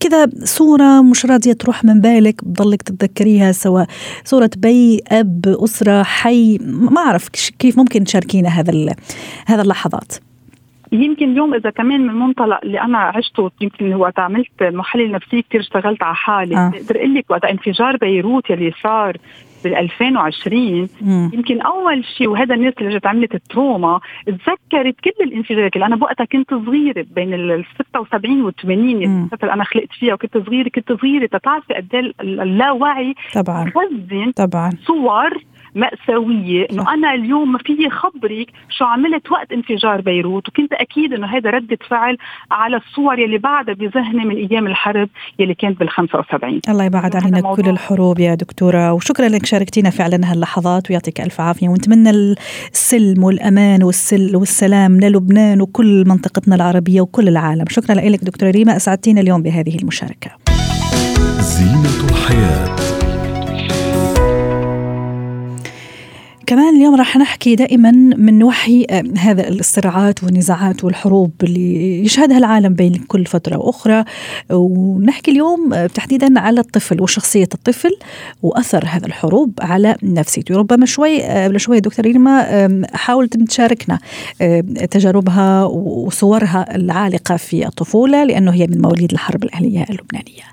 كذا 0.00 0.26
صورة 0.44 1.02
مش 1.02 1.26
راضية 1.26 1.52
تروح 1.52 1.84
من 1.84 2.00
بالك 2.00 2.44
بضلك 2.44 2.82
تتذكريها 2.82 3.52
سواء 3.52 3.86
صورة 4.24 4.50
بي 4.56 5.00
أب 5.08 5.56
أسرة 5.64 6.02
حي؟ 6.02 6.58
ما 6.60 7.00
أعرف 7.00 7.28
كيف 7.58 7.78
ممكن 7.78 8.04
تشاركينا 8.04 8.48
هذا 8.48 8.94
هذا 9.46 9.62
اللحظات. 9.62 10.12
يمكن 11.02 11.32
اليوم 11.32 11.54
إذا 11.54 11.70
كمان 11.70 12.00
من 12.06 12.14
منطلق 12.14 12.60
اللي 12.64 12.80
أنا 12.80 12.98
عشته 12.98 13.50
يمكن 13.60 13.94
وقت 13.94 14.18
عملت 14.18 14.62
محلل 14.62 15.10
نفسي 15.12 15.42
كثير 15.42 15.60
اشتغلت 15.60 16.02
على 16.02 16.14
حالي. 16.14 16.56
آه. 16.56 16.70
بقدر 16.70 16.96
أقول 16.96 17.14
لك 17.14 17.24
وقت 17.30 17.44
انفجار 17.44 17.96
بيروت 17.96 18.50
يلي 18.50 18.72
صار 18.82 19.16
بال 19.64 19.74
2020 19.76 20.88
مم. 21.02 21.30
يمكن 21.34 21.60
أول 21.60 22.04
شيء 22.18 22.28
وهذا 22.28 22.54
الناس 22.54 22.74
اللي 22.80 22.98
جت 22.98 23.06
عملت 23.06 23.34
ال 23.34 23.43
trauma 23.43 24.00
تذكرت 24.26 24.94
كل 25.04 25.10
الانفجارات 25.24 25.74
اللي 25.74 25.86
أنا 25.86 25.96
بوقتها 25.96 26.24
كنت 26.24 26.50
صغيرة 26.54 27.06
بين 27.14 27.34
ال 27.34 27.64
76 27.88 28.42
وال 28.42 28.54
80 28.56 29.02
الفترة 29.24 29.52
أنا 29.52 29.64
خلقت 29.64 29.92
فيها 29.92 30.14
وكنت 30.14 30.38
صغيرة 30.38 30.68
كنت 30.68 30.92
صغيرة 30.92 31.26
تتعرفي 31.26 31.74
قد 31.74 31.94
إيه 31.94 32.12
اللاوعي. 32.20 33.14
طبعا. 33.34 33.72
خزن 33.74 34.32
طبعا. 34.36 34.70
صور 34.86 35.30
مأساوية 35.74 36.66
إنه 36.72 36.94
أنا 36.94 37.14
اليوم 37.14 37.52
ما 37.52 37.58
فيي 37.58 37.90
خبرك 37.90 38.46
شو 38.68 38.84
عملت 38.84 39.32
وقت 39.32 39.52
انفجار 39.52 40.00
بيروت 40.00 40.48
وكنت 40.48 40.72
أكيد 40.72 41.12
إنه 41.12 41.26
هذا 41.26 41.50
ردة 41.50 41.78
فعل 41.88 42.16
على 42.50 42.76
الصور 42.76 43.18
يلي 43.18 43.38
بعدها 43.38 43.74
بذهني 43.74 44.24
من 44.24 44.36
أيام 44.36 44.66
الحرب 44.66 45.08
يلي 45.38 45.54
كانت 45.54 45.80
بال 45.80 45.90
75 45.90 46.60
الله 46.68 46.84
يبعد 46.84 47.16
علينا 47.16 47.54
كل 47.54 47.68
الحروب 47.68 48.20
يا 48.20 48.34
دكتورة 48.34 48.92
وشكرا 48.92 49.28
لك 49.28 49.46
شاركتينا 49.46 49.90
فعلا 49.90 50.32
هاللحظات 50.32 50.90
ويعطيك 50.90 51.20
ألف 51.20 51.40
عافية 51.40 51.68
ونتمنى 51.68 52.10
السلم 52.72 53.24
والأمان 53.24 53.82
والسل 53.82 54.36
والسلام 54.36 55.00
للبنان 55.00 55.60
وكل 55.60 56.04
منطقتنا 56.06 56.54
العربية 56.54 57.00
وكل 57.00 57.28
العالم. 57.28 57.64
شكرا 57.68 57.94
لك 57.94 58.24
دكتورة 58.24 58.50
ريما 58.50 58.76
أسعدتينا 58.76 59.20
اليوم 59.20 59.42
بهذه 59.42 59.78
المشاركة. 59.78 60.30
زينة 61.40 62.10
الحياة. 62.10 63.03
كمان 66.46 66.76
اليوم 66.76 66.94
راح 66.94 67.16
نحكي 67.16 67.54
دائما 67.54 67.90
من 68.16 68.42
وحي 68.42 68.86
آه، 68.90 69.04
هذا 69.18 69.48
الصراعات 69.48 70.24
والنزاعات 70.24 70.84
والحروب 70.84 71.32
اللي 71.42 72.04
يشهدها 72.04 72.38
العالم 72.38 72.74
بين 72.74 72.94
كل 73.08 73.26
فترة 73.26 73.56
وأخرى. 73.56 74.04
ونحكي 74.50 75.30
اليوم 75.30 75.74
آه، 75.74 75.86
تحديدا 75.86 76.40
على 76.40 76.60
الطفل 76.60 77.02
وشخصية 77.02 77.48
الطفل 77.54 77.90
وأثر 78.42 78.84
هذا 78.88 79.06
الحروب 79.06 79.52
على 79.60 79.96
نفسيته. 80.02 80.56
ربما 80.56 80.86
شوي 80.86 81.24
آه، 81.24 81.44
قبل 81.44 81.60
شوي 81.60 81.80
دكتور 81.80 82.04
ريما 82.04 82.84
حاولت 82.94 83.36
تشاركنا 83.36 83.98
تجاربها 84.90 85.64
وصورها 85.64 86.76
العالقة 86.76 87.36
في 87.36 87.66
الطفولة 87.66 88.24
لأنه 88.24 88.54
هي 88.54 88.66
من 88.66 88.80
مواليد 88.80 89.12
الحرب 89.12 89.44
الأهلية 89.44 89.84
اللبنانية. 89.90 90.44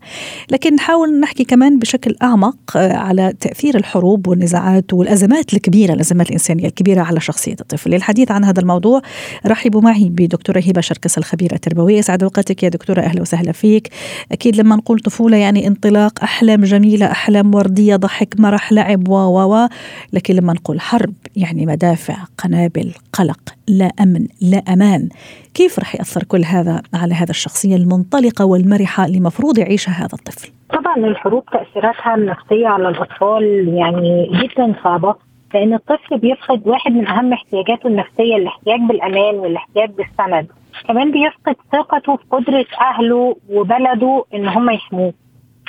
لكن 0.52 0.76
نحاول 0.76 1.20
نحكي 1.20 1.44
كمان 1.44 1.80
بشكل 1.80 2.16
أعمق 2.24 2.78
على 2.78 3.34
تأثير 3.40 3.78
الحروب 3.78 4.28
والنزاعات 4.28 4.94
والأزمات 4.94 5.54
الكبيرة 5.54 5.81
الكبيرة 5.82 5.96
الأزمات 5.96 6.28
الإنسانية 6.28 6.66
الكبيرة 6.66 7.02
على 7.02 7.20
شخصية 7.20 7.56
الطفل. 7.62 7.90
للحديث 7.92 8.32
عن 8.32 8.44
هذا 8.44 8.62
الموضوع 8.62 9.02
رحبوا 9.48 9.82
معي 9.82 10.10
بدكتورة 10.10 10.60
هبة 10.60 10.82
شركس 10.82 11.18
الخبيرة 11.18 11.54
التربوية. 11.54 11.98
يسعد 11.98 12.24
وقتك 12.24 12.64
يا 12.64 12.70
دكتورة 12.70 13.02
أهلا 13.02 13.22
وسهلا 13.22 13.52
فيك. 13.52 13.90
أكيد 14.32 14.56
لما 14.56 14.76
نقول 14.76 15.00
طفولة 15.00 15.38
يعني 15.38 15.68
انطلاق 15.68 16.24
أحلام 16.24 16.62
جميلة 16.62 17.12
أحلام 17.12 17.56
وردية 17.56 17.96
ضحك 17.96 18.40
مرح 18.40 18.72
لعب 18.72 19.08
و 19.08 19.16
و 19.16 19.68
لكن 20.14 20.36
لما 20.36 20.54
نقول 20.54 20.82
حرب 20.82 21.14
يعني 21.36 21.66
مدافع 21.66 22.16
قنابل 22.38 22.94
قلق 23.14 23.40
لا 23.68 23.92
أمن 24.02 24.28
لا 24.42 24.58
أمان. 24.58 25.10
كيف 25.54 25.80
رح 25.80 25.96
يأثر 25.96 26.24
كل 26.24 26.44
هذا 26.46 26.82
على 26.94 27.14
هذا 27.14 27.32
الشخصية 27.32 27.76
المنطلقة 27.76 28.46
والمرحة 28.46 29.06
اللي 29.06 29.20
مفروض 29.20 29.58
يعيشها 29.58 29.92
هذا 29.92 30.14
الطفل؟ 30.14 30.52
طبعا 30.74 30.98
الحروب 30.98 31.44
تأثيراتها 31.46 32.16
النفسية 32.16 32.68
على 32.68 32.90
الأطفال 32.90 33.44
يعني 33.68 34.30
جدا 34.44 34.76
صعبة. 34.84 35.31
لأن 35.54 35.74
الطفل 35.74 36.18
بيفقد 36.18 36.68
واحد 36.68 36.92
من 36.92 37.08
أهم 37.08 37.34
احتياجاته 37.34 37.88
النفسية 37.88 38.36
الاحتياج 38.36 38.80
بالأمان 38.80 39.36
والاحتياج 39.36 39.90
بالسند. 39.90 40.48
كمان 40.88 41.12
بيفقد 41.12 41.56
ثقته 41.72 42.16
في 42.16 42.24
قدرة 42.32 42.66
أهله 42.82 43.36
وبلده 43.50 44.26
إن 44.34 44.48
هم 44.48 44.70
يحموه. 44.70 45.14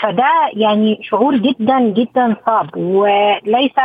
فده 0.02 0.30
يعني 0.52 0.98
شعور 1.02 1.36
جدا 1.36 1.80
جدا 1.80 2.36
صعب. 2.46 2.76
وليس 2.76 3.78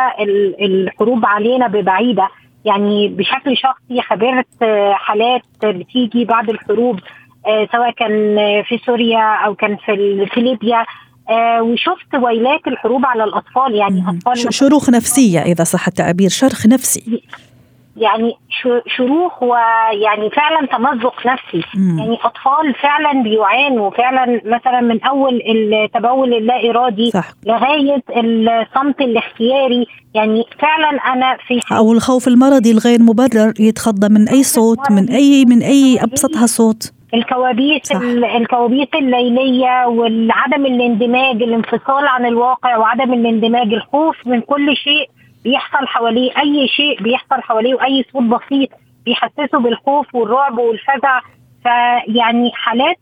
الحروب 0.62 1.26
علينا 1.26 1.68
ببعيدة. 1.68 2.28
يعني 2.66 3.08
بشكل 3.08 3.58
شخصي 3.58 4.02
خبرت 4.02 4.48
حالات 4.94 5.42
بتيجي 5.64 6.26
بعد 6.26 6.50
الحروب 6.50 7.00
آه، 7.48 7.68
سواء 7.72 7.92
كان 7.92 8.36
في 8.64 8.78
سوريا 8.78 9.36
أو 9.46 9.56
كان 9.56 9.76
في 10.26 10.42
ليبيا. 10.42 10.86
آه 11.30 11.62
وشفت 11.62 12.16
ويلات 12.24 12.68
الحروب 12.68 13.06
على 13.06 13.24
الأطفال 13.24 13.76
يعني 13.76 14.04
أطفال 14.08 14.54
شروخ 14.54 14.90
نفسية 14.90 15.40
إذا 15.40 15.64
صح 15.64 15.88
التعبير 15.88 16.30
شرخ 16.30 16.66
نفسي. 16.68 17.22
يعني 17.98 18.34
شروخ 18.98 19.44
ويعني 19.44 20.30
فعلا 20.30 20.68
تمزق 20.68 21.28
نفسي. 21.28 21.64
مم. 21.76 22.00
يعني 22.00 22.18
أطفال 22.24 22.74
فعلا 22.82 23.24
بيعانوا 23.24 23.90
فعلا 23.92 24.42
مثلا 24.46 24.82
من 24.82 25.04
أول 25.04 25.42
التبول 25.46 26.34
اللا 26.34 26.70
ارادي 26.70 27.12
صح. 27.12 27.32
لغاية 27.46 28.04
الصمت 28.10 29.02
الاختياري. 29.02 29.88
يعني 30.14 30.44
فعلا 30.60 31.14
أنا 31.14 31.38
في 31.48 31.60
أو 31.78 31.94
الخوف 31.94 32.28
المرضي 32.28 32.72
الغير 32.72 33.02
مبرر 33.02 33.54
يتخضى 33.60 34.10
من 34.10 34.30
أي 34.30 34.44
صوت 34.44 34.92
من 34.92 35.10
اي 35.10 35.46
من 35.46 35.62
أي 35.62 36.00
أبسطها 36.04 36.46
صوت. 36.46 36.97
الكوابيس. 37.14 37.92
الكوابيس 38.36 38.88
الليلية 38.96 39.86
وعدم 39.88 40.66
الاندماج 40.66 41.44
الانفصال 41.44 42.08
عن 42.08 42.26
الواقع 42.26 42.78
وعدم 42.78 43.14
الاندماج 43.14 43.74
الخوف 43.74 44.28
من 44.28 44.42
كل 44.42 44.76
شيء 44.76 45.10
بيحصل 45.44 45.88
حواليه 45.88 46.32
أي 46.40 46.68
شيء 46.68 47.04
بيحصل 47.04 47.42
حواليه 47.42 47.76
وأي 47.76 48.06
صوت 48.14 48.24
بسيط 48.24 48.70
بيحسسه 49.06 49.60
بالخوف 49.60 50.16
والرعب 50.16 50.58
والفزع 50.58 51.22
فيعني 51.64 52.52
حالات 52.54 52.96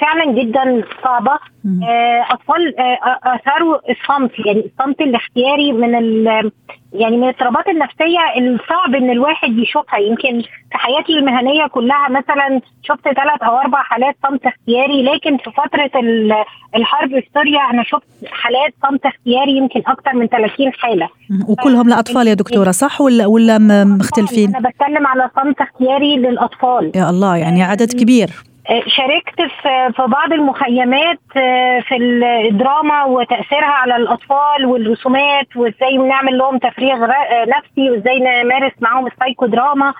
فعلا 0.00 0.32
جدا 0.42 0.84
صعبة. 1.04 1.38
آه، 1.82 2.26
أطفال 2.30 2.78
آه، 2.78 3.18
اثاروا 3.24 3.76
الصمت 3.90 4.30
يعني 4.46 4.60
الصمت 4.66 5.00
الاختياري 5.00 5.72
من 5.72 5.94
يعني 6.92 7.16
من 7.16 7.24
الاضطرابات 7.24 7.68
النفسية 7.68 8.18
الصعب 8.38 8.94
إن 8.94 9.10
الواحد 9.10 9.58
يشوفها. 9.58 9.98
يمكن 9.98 10.42
في 10.42 10.78
حياتي 10.78 11.12
المهنية 11.12 11.66
كلها 11.66 12.08
مثلا 12.08 12.60
شفت 12.82 13.02
ثلاث 13.04 13.42
أو 13.42 13.58
أربع 13.58 13.82
حالات 13.82 14.16
صمت 14.28 14.46
اختياري 14.46 15.02
لكن 15.02 15.36
في 15.36 15.50
فترة 15.50 15.90
الحرب 16.76 17.08
في 17.10 17.28
سوريا 17.34 17.60
أنا 17.70 17.82
شفت 17.82 18.06
حالات 18.32 18.74
صمت 18.88 19.06
اختياري 19.06 19.56
يمكن 19.56 19.82
أكثر 19.86 20.14
من 20.14 20.26
30 20.26 20.72
حالة. 20.72 21.08
وكلهم 21.48 21.88
لاطفال 21.88 22.26
يا 22.26 22.34
دكتورة 22.34 22.70
صح 22.70 23.00
ولا 23.00 23.26
ولا 23.26 23.58
مختلفين؟ 23.84 24.56
أنا 24.56 24.68
بتكلم 24.68 25.06
على 25.06 25.30
صمت 25.36 25.60
اختياري 25.60 26.16
للأطفال. 26.16 26.92
يا 26.94 27.10
الله 27.10 27.36
يعني 27.36 27.62
عدد 27.62 27.92
كبير. 27.92 28.28
آه، 28.28 28.51
شاركت 28.68 29.40
في 29.96 30.02
بعض 30.06 30.32
المخيمات 30.32 31.20
آه، 31.36 31.80
في 31.80 31.96
الدراما 32.50 33.04
وتأثيرها 33.04 33.64
على 33.82 33.96
الأطفال 33.96 34.66
والرسومات 34.66 35.56
وإزاي 35.56 35.98
بنعمل 35.98 36.38
لهم 36.38 36.58
تفريغ 36.58 37.04
آه، 37.04 37.44
نفسي 37.44 37.90
وإزاي 37.90 38.18
نمارس 38.18 38.72
معاهم 38.80 39.06
السايكو 39.06 39.46
دراما 39.46 39.94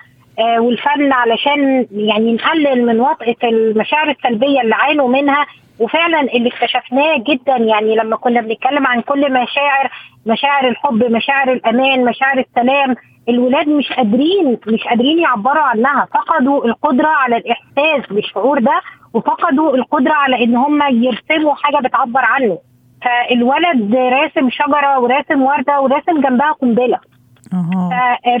والفن 0.59 1.11
علشان 1.11 1.87
يعني 1.91 2.33
نقلل 2.33 2.85
من 2.85 2.99
وطئه 2.99 3.49
المشاعر 3.49 4.09
السلبية 4.09 4.61
اللي 4.61 4.75
عانوا 4.75 5.07
منها. 5.09 5.45
وفعلا 5.79 6.21
اللي 6.21 6.49
اكتشفناه 6.49 7.17
جدا 7.17 7.57
يعني 7.57 7.95
لما 7.95 8.15
كنا 8.15 8.41
بنتكلم 8.41 8.87
عن 8.87 9.01
كل 9.01 9.33
مشاعر 9.33 9.89
مشاعر 10.25 10.67
الحب 10.67 11.11
مشاعر 11.11 11.51
الأمان 11.53 12.05
مشاعر 12.05 12.39
السلام 12.39 12.95
الولاد 13.29 13.69
مش 13.69 13.93
قادرين 13.93 14.57
مش 14.67 14.83
قادرين 14.83 15.19
يعبروا 15.19 15.63
عنها. 15.63 16.07
فقدوا 16.13 16.65
القدرة 16.65 17.07
على 17.07 17.37
الإحساس 17.37 18.13
بالشعور 18.13 18.59
ده 18.59 18.81
وفقدوا 19.13 19.75
القدرة 19.75 20.13
على 20.13 20.43
إن 20.43 20.55
هم 20.55 20.79
يرسموا 20.91 21.53
حاجة 21.55 21.77
بتعبر 21.87 22.21
عنه. 22.23 22.57
فالولد 23.03 23.95
راسم 23.95 24.49
شجرة 24.49 24.99
وراسم 24.99 25.41
وردة 25.41 25.81
وراسم 25.81 26.21
جنبها 26.21 26.51
قنبلة. 26.51 26.99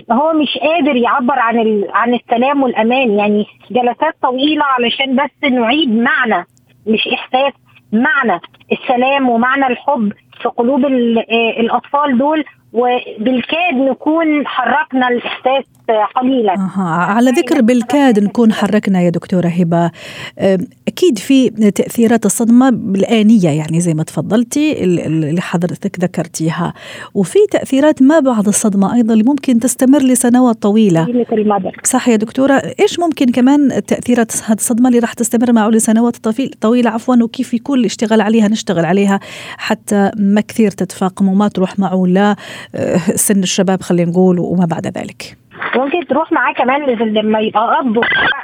فهو 0.09 0.33
مش 0.33 0.57
قادر 0.57 0.95
يعبر 0.95 1.39
عن 1.39 1.83
عن 1.93 2.13
السلام 2.13 2.63
والأمان. 2.63 3.19
يعني 3.19 3.45
جلسات 3.71 4.15
طويلة 4.21 4.63
علشان 4.65 5.15
بس 5.15 5.51
نعيد 5.51 5.89
معنى 5.95 6.45
مش 6.87 7.07
احساس 7.13 7.53
معنى 7.93 8.41
السلام 8.71 9.29
ومعنى 9.29 9.67
الحب 9.67 10.13
في 10.41 10.49
قلوب 10.49 10.85
الأطفال 11.59 12.17
دول. 12.17 12.43
وبالكاد 12.73 13.75
نكون 13.91 14.47
حركنا 14.47 15.07
الإحساس 15.07 15.63
قليلا. 16.15 16.53
أه. 16.53 16.81
على 16.81 17.31
ذكر 17.31 17.61
بالكاد 17.61 18.23
نكون 18.23 18.53
حركنا 18.53 19.01
يا 19.01 19.09
دكتورة 19.09 19.47
هبة. 19.47 19.91
أكيد 20.87 21.17
في 21.17 21.49
تأثيرات 21.49 22.25
الصدمة 22.25 22.69
الآنية 22.69 23.49
يعني 23.49 23.79
زي 23.79 23.93
ما 23.93 24.03
تفضلتي 24.03 24.83
اللي 24.83 25.41
حضرتك 25.41 25.99
ذكرتيها. 25.99 26.73
وفي 27.13 27.39
تأثيرات 27.51 28.01
ما 28.01 28.19
بعد 28.19 28.47
الصدمة 28.47 28.95
أيضا 28.95 29.13
اللي 29.13 29.23
ممكن 29.23 29.59
تستمر 29.59 29.99
لسنوات 29.99 30.55
طويلة. 30.55 31.25
صح 31.83 32.09
يا 32.09 32.15
دكتورة. 32.15 32.53
إيش 32.79 32.99
ممكن 32.99 33.25
كمان 33.25 33.83
تأثيرات 33.87 34.31
هذه 34.45 34.57
الصدمة 34.57 34.87
اللي 34.87 34.99
راح 34.99 35.13
تستمر 35.13 35.51
معه 35.51 35.69
لسنوات 35.69 36.15
طويلة؟ 36.61 36.89
عفوا 36.89 37.15
وكيف 37.23 37.53
يكون 37.53 37.79
الاشتغال 37.79 38.21
عليها؟ 38.21 38.47
نشتغل 38.47 38.85
عليها 38.85 39.19
حتى 39.57 40.11
ما 40.17 40.41
كثير 40.41 40.71
تتفاقم 40.71 41.27
وما 41.27 41.47
تروح 41.47 41.79
معه 41.79 42.03
لا 42.07 42.35
سن 43.15 43.39
الشباب 43.43 43.81
خلينا 43.81 44.11
نقول 44.11 44.39
وما 44.39 44.65
بعد 44.65 44.87
ذلك 44.97 45.37
ممكن 45.75 46.07
تروح 46.07 46.31
معاه 46.31 46.53
كمان 46.53 46.81
لما 46.99 47.39
يبقى 47.39 47.79
أب 47.79 47.99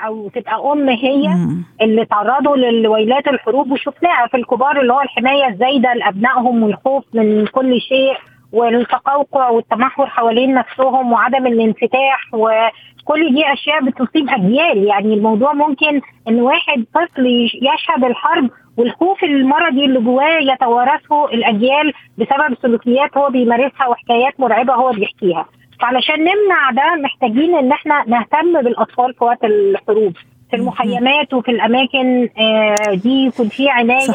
أو 0.06 0.30
تبقى 0.30 0.72
أم 0.74 0.90
هي 0.90 1.28
مم. 1.28 1.64
اللي 1.82 2.06
تعرضوا 2.06 2.56
للويلات 2.58 3.28
الحروب 3.28 3.72
وشفناها 3.72 4.28
في 4.32 4.38
الكبار 4.38 4.82
اللي 4.82 4.94
هو 4.94 5.02
الحماية 5.02 5.48
الزايدة 5.48 5.94
لأبنائهم 5.94 6.64
والخوف 6.64 7.04
من 7.14 7.46
كل 7.48 7.82
شيء 7.82 8.14
والتقوقع 8.54 9.50
والتمحور 9.50 10.08
حوالين 10.08 10.54
نفسهم 10.54 11.12
وعدم 11.12 11.48
الانفتاح 11.48 12.34
وكل 12.34 13.36
دي 13.36 13.54
أشياء 13.54 13.84
بتصيب 13.86 14.30
أجيال. 14.30 14.84
يعني 14.84 15.14
الموضوع 15.14 15.54
ممكن 15.54 16.02
إن 16.28 16.42
واحد 16.42 16.86
طفل 16.94 17.26
يشهد 17.62 18.04
الحرب 18.04 18.50
والخوف 18.78 19.24
المرضي 19.24 19.86
اللي 19.86 20.00
جواه 20.00 20.40
يتوارثه 20.54 21.26
الأجيال 21.26 21.94
بسبب 22.18 22.58
سلوكيات 22.62 23.18
هو 23.18 23.30
بيمارسها 23.30 23.88
وحكايات 23.88 24.40
مرعبة 24.40 24.74
هو 24.74 24.92
بيحكيها. 24.92 25.46
فعلشان 25.82 26.20
نمنع 26.20 26.72
ده 26.72 27.02
محتاجين 27.04 27.56
إن 27.56 27.72
إحنا 27.72 28.04
نهتم 28.08 28.62
بالأطفال 28.62 29.14
في 29.14 29.24
وقت 29.24 29.44
الحروب. 29.44 30.14
في 30.50 30.56
المخيمات 30.56 31.34
وفي 31.34 31.52
الأماكن 31.52 32.30
آه، 32.38 32.96
دي 32.96 33.26
يكون 33.26 33.48
في 33.50 33.70
عناية 33.70 34.10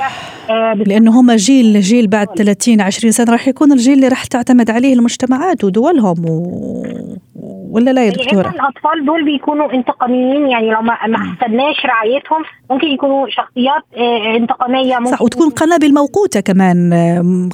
آه 0.50 0.74
لأنه 0.74 1.20
هم 1.20 1.32
جيل 1.32 1.80
جيل 1.80 2.06
بعد 2.06 2.26
30 2.26 2.80
20 2.80 3.12
سنة 3.12 3.32
راح 3.32 3.48
يكون 3.48 3.72
الجيل 3.72 3.94
اللي 3.94 4.08
راح 4.08 4.24
تعتمد 4.24 4.70
عليه 4.70 4.94
المجتمعات 4.94 5.64
ودولهم 5.64 6.24
و... 6.28 6.52
ولا 7.70 7.90
لا 7.90 8.00
يا 8.00 8.06
يعني 8.06 8.24
دكتورة؟ 8.24 8.42
يعني 8.42 8.56
الأطفال 8.56 9.06
دول 9.06 9.24
بيكونوا 9.24 9.72
انتقاميين 9.72 10.48
يعني 10.48 10.70
لو 10.70 10.82
ما 10.82 10.92
احسناش 10.92 11.86
رعايتهم 11.86 12.42
ممكن 12.70 12.86
يكونوا 12.86 13.26
شخصيات 13.28 13.82
آه، 13.96 14.36
انتقامية 14.36 14.98
ممكن 14.98 15.10
صح 15.10 15.22
وتكون 15.22 15.50
قنابل 15.50 15.94
موقوتة 15.94 16.40
كمان 16.40 16.90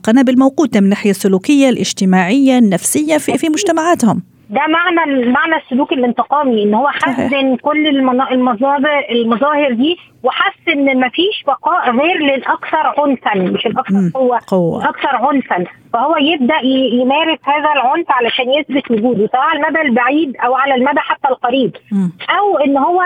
قنابل 0.04 0.38
موقوتة 0.38 0.80
من 0.80 0.84
الناحيه 0.84 1.10
السلوكية 1.10 1.68
الاجتماعية 1.68 2.58
النفسية 2.58 3.16
في 3.16 3.38
في 3.38 3.48
مجتمعاتهم. 3.48 4.22
ده 4.50 4.60
معنى 4.66 5.26
معنى 5.26 5.56
السلوك 5.56 5.92
الانتقامي 5.92 6.62
إن 6.62 6.74
هو 6.74 6.88
حسن 6.88 7.56
كل 7.56 7.86
المظاهر 8.32 9.04
المظاهر 9.10 9.72
دي 9.72 9.96
وحس 10.22 10.68
إن 10.68 11.00
مفيش 11.00 11.42
بقاء 11.46 11.90
غير 11.90 12.16
للأكثر 12.18 12.94
عنفا 12.98 13.34
مش 13.38 13.66
الأكثر 13.66 14.10
قوة 14.14 14.38
قوة. 14.46 14.82
الاكثر 14.84 15.08
عنفا. 15.16 15.64
فهو 15.92 16.16
يبدأ 16.16 16.54
يمارس 16.92 17.38
هذا 17.44 17.72
العنف 17.72 18.10
علشان 18.10 18.50
يثبت 18.50 18.90
وجوده 18.90 19.28
سواء 19.32 19.42
على 19.42 19.58
المدى 19.60 19.80
البعيد 19.80 20.36
أو 20.36 20.54
على 20.54 20.74
المدى 20.74 21.00
حتى 21.00 21.28
القريب. 21.28 21.76
م. 21.92 22.08
أو 22.38 22.58
إن 22.58 22.76
هو 22.76 23.02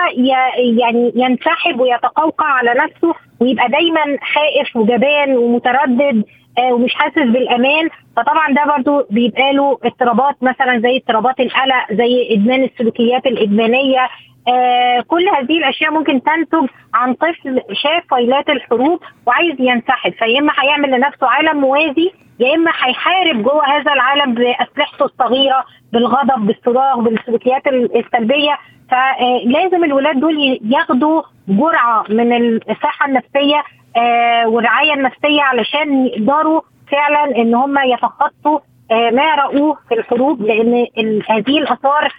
يعني 0.77 1.11
ينسحب 1.15 1.79
ويتقوقع 1.79 2.45
على 2.45 2.73
نفسه 2.73 3.13
ويبقى 3.39 3.69
دايما 3.69 4.01
خائف 4.33 4.75
وجبان 4.75 5.37
ومتردد 5.37 6.23
آه، 6.57 6.73
ومش 6.73 6.93
حاسس 6.95 7.15
بالأمان. 7.19 7.89
فطبعا 8.15 8.53
ده 8.53 8.63
برضو 8.77 9.05
بيبقى 9.09 9.53
له 9.53 9.77
اضطرابات 9.83 10.35
مثلا 10.43 10.79
زي 10.79 10.97
اضطرابات 10.97 11.39
القلق 11.39 11.93
زي 11.93 12.27
إدمان 12.31 12.63
السلوكيات 12.63 13.25
الإدمانية. 13.25 14.07
آه 14.47 15.01
كل 15.07 15.29
هذه 15.29 15.57
الأشياء 15.57 15.91
ممكن 15.91 16.21
تنتج 16.23 16.67
عن 16.93 17.13
طفل 17.13 17.61
شاف 17.73 18.03
فايلات 18.11 18.49
الحروب 18.49 18.99
وعايز 19.27 19.55
ينسحب. 19.59 20.11
فيا 20.13 20.39
إما 20.39 20.53
هيعمل 20.59 20.91
لنفسه 20.91 21.27
عالم 21.27 21.61
موازي 21.61 22.11
يا 22.39 22.55
إما 22.55 22.71
هيحارب 22.83 23.43
جوه 23.43 23.65
هذا 23.67 23.93
العالم 23.93 24.33
بأسلحته 24.33 25.05
الصغيرة 25.05 25.63
بالغضب 25.93 26.45
بالصراخ 26.45 26.97
بالسلوكيات 26.99 27.67
السلبية. 27.67 28.57
فلازم 28.91 29.83
الولاد 29.83 30.19
دول 30.19 30.59
ياخدوا 30.65 31.21
جرعة 31.47 32.03
من 32.09 32.55
الصحة 32.69 33.05
النفسية 33.07 33.63
آه 33.97 34.47
والرعاية 34.47 34.93
النفسية 34.93 35.41
علشان 35.41 36.05
يقدروا 36.07 36.61
فعلا 36.91 37.37
إن 37.37 37.55
هم 37.55 37.75
يتخطوا 37.93 38.59
آه 38.91 39.09
ما 39.09 39.35
رأوه 39.35 39.77
في 39.89 39.95
الحروب 39.95 40.41
لأن 40.41 40.87
هذه 41.29 41.57
الآثار 41.57 42.13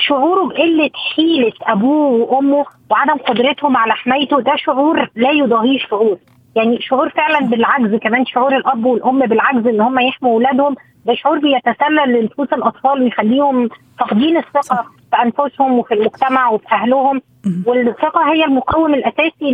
شعوره 0.00 0.48
بقلة 0.48 0.90
حيلة 1.16 1.52
أبوه 1.62 2.10
وأمه 2.10 2.64
وعدم 2.90 3.16
قدرتهم 3.16 3.76
على 3.76 3.92
حمايته 3.92 4.40
ده 4.40 4.56
شعور 4.56 5.10
لا 5.16 5.30
يضاهيه 5.30 5.78
شعور. 5.78 6.18
يعني 6.56 6.80
شعور 6.80 7.08
فعلا 7.08 7.38
بالعجز 7.40 7.94
كمان 7.94 8.26
شعور 8.26 8.56
الأب 8.56 8.84
والأم 8.84 9.18
بالعجز 9.18 9.66
إن 9.66 9.80
هم 9.80 9.98
يحموا 9.98 10.32
أولادهم 10.32 10.74
ده 11.06 11.14
شعور 11.14 11.38
بيتسلل 11.38 12.12
لنفوس 12.20 12.52
الأطفال 12.52 13.02
ويخليهم 13.02 13.68
فاقدين 13.98 14.36
الثقة. 14.36 14.84
في 15.10 15.16
انفسهم 15.22 15.78
وفي 15.78 15.94
المجتمع 15.94 16.50
وفي 16.50 16.64
أهلهم. 16.72 17.22
والثقة 17.66 18.32
هي 18.32 18.44
المقوم 18.44 18.94
الأساسي 18.94 19.50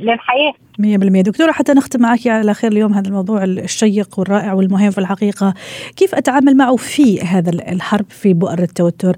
للحياة. 0.00 0.52
100% 0.78 1.22
دكتورة 1.22 1.52
حتى 1.52 1.72
نختم 1.72 2.02
معك 2.02 2.26
على 2.26 2.54
خير 2.54 2.72
اليوم 2.72 2.94
هذا 2.94 3.08
الموضوع 3.08 3.44
الشيق 3.44 4.18
والرائع 4.18 4.52
والمهم 4.52 4.90
في 4.90 4.98
الحقيقة. 4.98 5.54
كيف 5.96 6.14
أتعامل 6.14 6.56
معه 6.56 6.76
في 6.76 7.20
هذا 7.20 7.50
الحرب 7.50 8.06
في 8.08 8.34
بؤر 8.34 8.58
التوتر؟ 8.58 9.16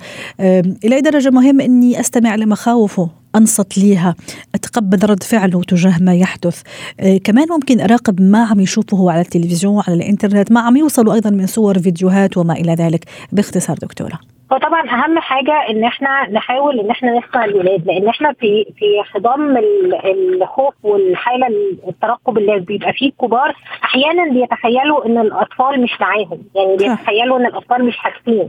إلى 0.84 0.96
أي 0.96 1.00
درجة 1.00 1.30
مهم 1.30 1.60
أني 1.60 2.00
أستمع 2.00 2.34
لمخاوفه؟ 2.34 3.08
أنصت 3.36 3.78
ليها 3.78 4.14
أتقبل 4.54 5.10
رد 5.10 5.22
فعله 5.22 5.62
تجاه 5.62 5.98
ما 6.00 6.14
يحدث. 6.14 6.62
آه، 7.00 7.18
كمان 7.24 7.46
ممكن 7.50 7.80
أراقب 7.80 8.20
ما 8.20 8.46
عم 8.46 8.60
يشوفه 8.60 9.10
على 9.10 9.20
التلفزيون 9.20 9.82
على 9.88 9.96
الإنترنت. 9.96 10.52
ما 10.52 10.60
عم 10.60 10.76
يوصلوا 10.76 11.14
أيضا 11.14 11.30
من 11.30 11.46
صور 11.46 11.78
فيديوهات 11.78 12.36
وما 12.36 12.52
إلى 12.54 12.74
ذلك. 12.74 13.04
باختصار 13.32 13.76
دكتورة. 13.76 14.18
فطبعا 14.50 14.82
أهم 14.90 15.18
حاجة 15.18 15.70
إن 15.70 15.84
إحنا 15.84 16.30
نحاول 16.30 16.80
إن 16.80 16.90
إحنا 16.90 17.18
نسمع 17.18 17.44
الولاد 17.44 17.86
لأن 17.86 18.08
إحنا 18.08 18.32
في 18.32 18.64
في 18.76 18.84
خضم 19.14 19.56
الخوف 20.04 20.74
والحالة 20.82 21.46
الترقب 21.88 22.38
اللي 22.38 22.60
بيبقى 22.60 22.92
فيه 22.92 23.08
الكبار 23.08 23.54
أحيانا 23.84 24.32
بيتخيلوا 24.32 25.06
إن 25.06 25.18
الأطفال 25.18 25.82
مش 25.82 25.90
معاهم. 26.00 26.42
يعني 26.56 26.76
بيتخيلوا 26.76 27.38
إن 27.38 27.46
الأطفال 27.46 27.84
مش 27.84 27.96
حاسين 27.96 28.48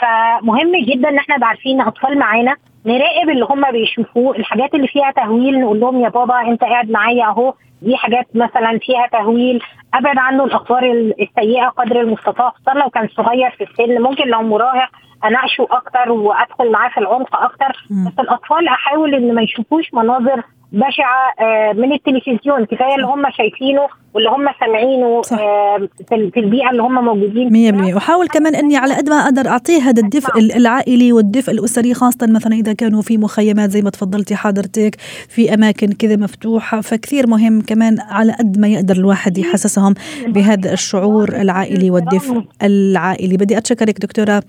فمهم 0.00 0.72
جدا 0.86 1.08
إن 1.08 1.16
إحنا 1.18 1.46
عارفين 1.46 1.80
أطفال 1.80 2.18
معانا. 2.18 2.56
نراقب 2.88 3.28
اللي 3.30 3.46
هم 3.50 3.70
بيشوفوه 3.72 4.36
الحاجات 4.36 4.74
اللي 4.74 4.88
فيها 4.88 5.10
تهويل 5.10 5.60
نقول 5.60 5.80
لهم 5.80 6.00
يا 6.00 6.08
بابا 6.08 6.40
انت 6.40 6.60
قاعد 6.60 6.90
معايا 6.90 7.24
اهو 7.24 7.54
دي 7.82 7.96
حاجات 7.96 8.26
مثلا 8.34 8.78
فيها 8.78 9.06
تهويل 9.12 9.60
أبعد 9.94 10.18
عنه 10.18 10.44
الأخبار 10.44 10.82
السيئة 11.20 11.68
قدر 11.68 12.00
المستطاع 12.00 12.50
خصوصا 12.50 12.72
لو 12.74 12.90
كان 12.90 13.08
صغير 13.08 13.50
في 13.50 13.64
السن 13.64 14.02
ممكن 14.02 14.28
لو 14.28 14.42
مراهق 14.42 14.88
أناقشه 15.24 15.66
أكتر 15.70 16.12
وأدخل 16.12 16.70
معاه 16.70 16.88
في 16.90 17.00
العمق 17.00 17.36
أكتر. 17.36 17.86
بس 18.06 18.18
الأطفال 18.20 18.68
أحاول 18.68 19.14
إن 19.14 19.34
ما 19.34 19.42
يشوفوش 19.42 19.94
مناظر 19.94 20.42
بشعة 20.72 21.34
آه، 21.40 21.72
من 21.72 21.92
التلفزيون 21.92 22.64
كفاية 22.64 22.94
اللي 22.94 23.06
هم 23.06 23.22
شايفينه 23.30 23.88
واللي 24.14 24.30
هم 24.30 24.46
سامعينه 24.60 25.22
آه، 25.32 25.88
في 26.08 26.40
البيئة 26.40 26.70
اللي 26.70 26.82
هم 26.82 27.04
موجودين 27.04 27.50
فيها. 27.50 27.72
100% 27.72 27.94
وحاول 27.94 28.28
كمان 28.28 28.54
إني 28.54 28.76
على 28.76 28.94
قد 28.94 29.08
ما 29.08 29.16
أقدر 29.16 29.48
أعطيه 29.48 29.82
هذا 29.82 30.02
الدفء 30.02 30.40
نعم. 30.40 30.50
العائلي 30.56 31.12
والدفء 31.12 31.52
الأسري 31.52 31.94
خاصة 31.94 32.26
مثلا 32.26 32.54
إذا 32.54 32.72
كانوا 32.72 33.02
في 33.02 33.18
مخيمات 33.18 33.70
زي 33.70 33.82
ما 33.82 33.90
تفضلتي 33.90 34.36
حضرتك 34.36 34.96
في 35.28 35.54
أماكن 35.54 35.92
كذا 35.92 36.16
مفتوحة 36.16 36.80
فكثير 36.80 37.26
مهم 37.26 37.60
كمان 37.60 37.96
على 38.00 38.32
قد 38.32 38.58
ما 38.58 38.68
يقدر 38.68 38.96
الواحد 38.96 39.38
يحسسهم 39.38 39.94
بهذا 40.26 40.72
الشعور 40.72 41.28
العائلي 41.28 41.90
والدفء 41.90 42.42
العائلي. 42.62 43.36
بدي 43.36 43.58
أتشكرك 43.58 43.98
دكتورة 43.98 44.42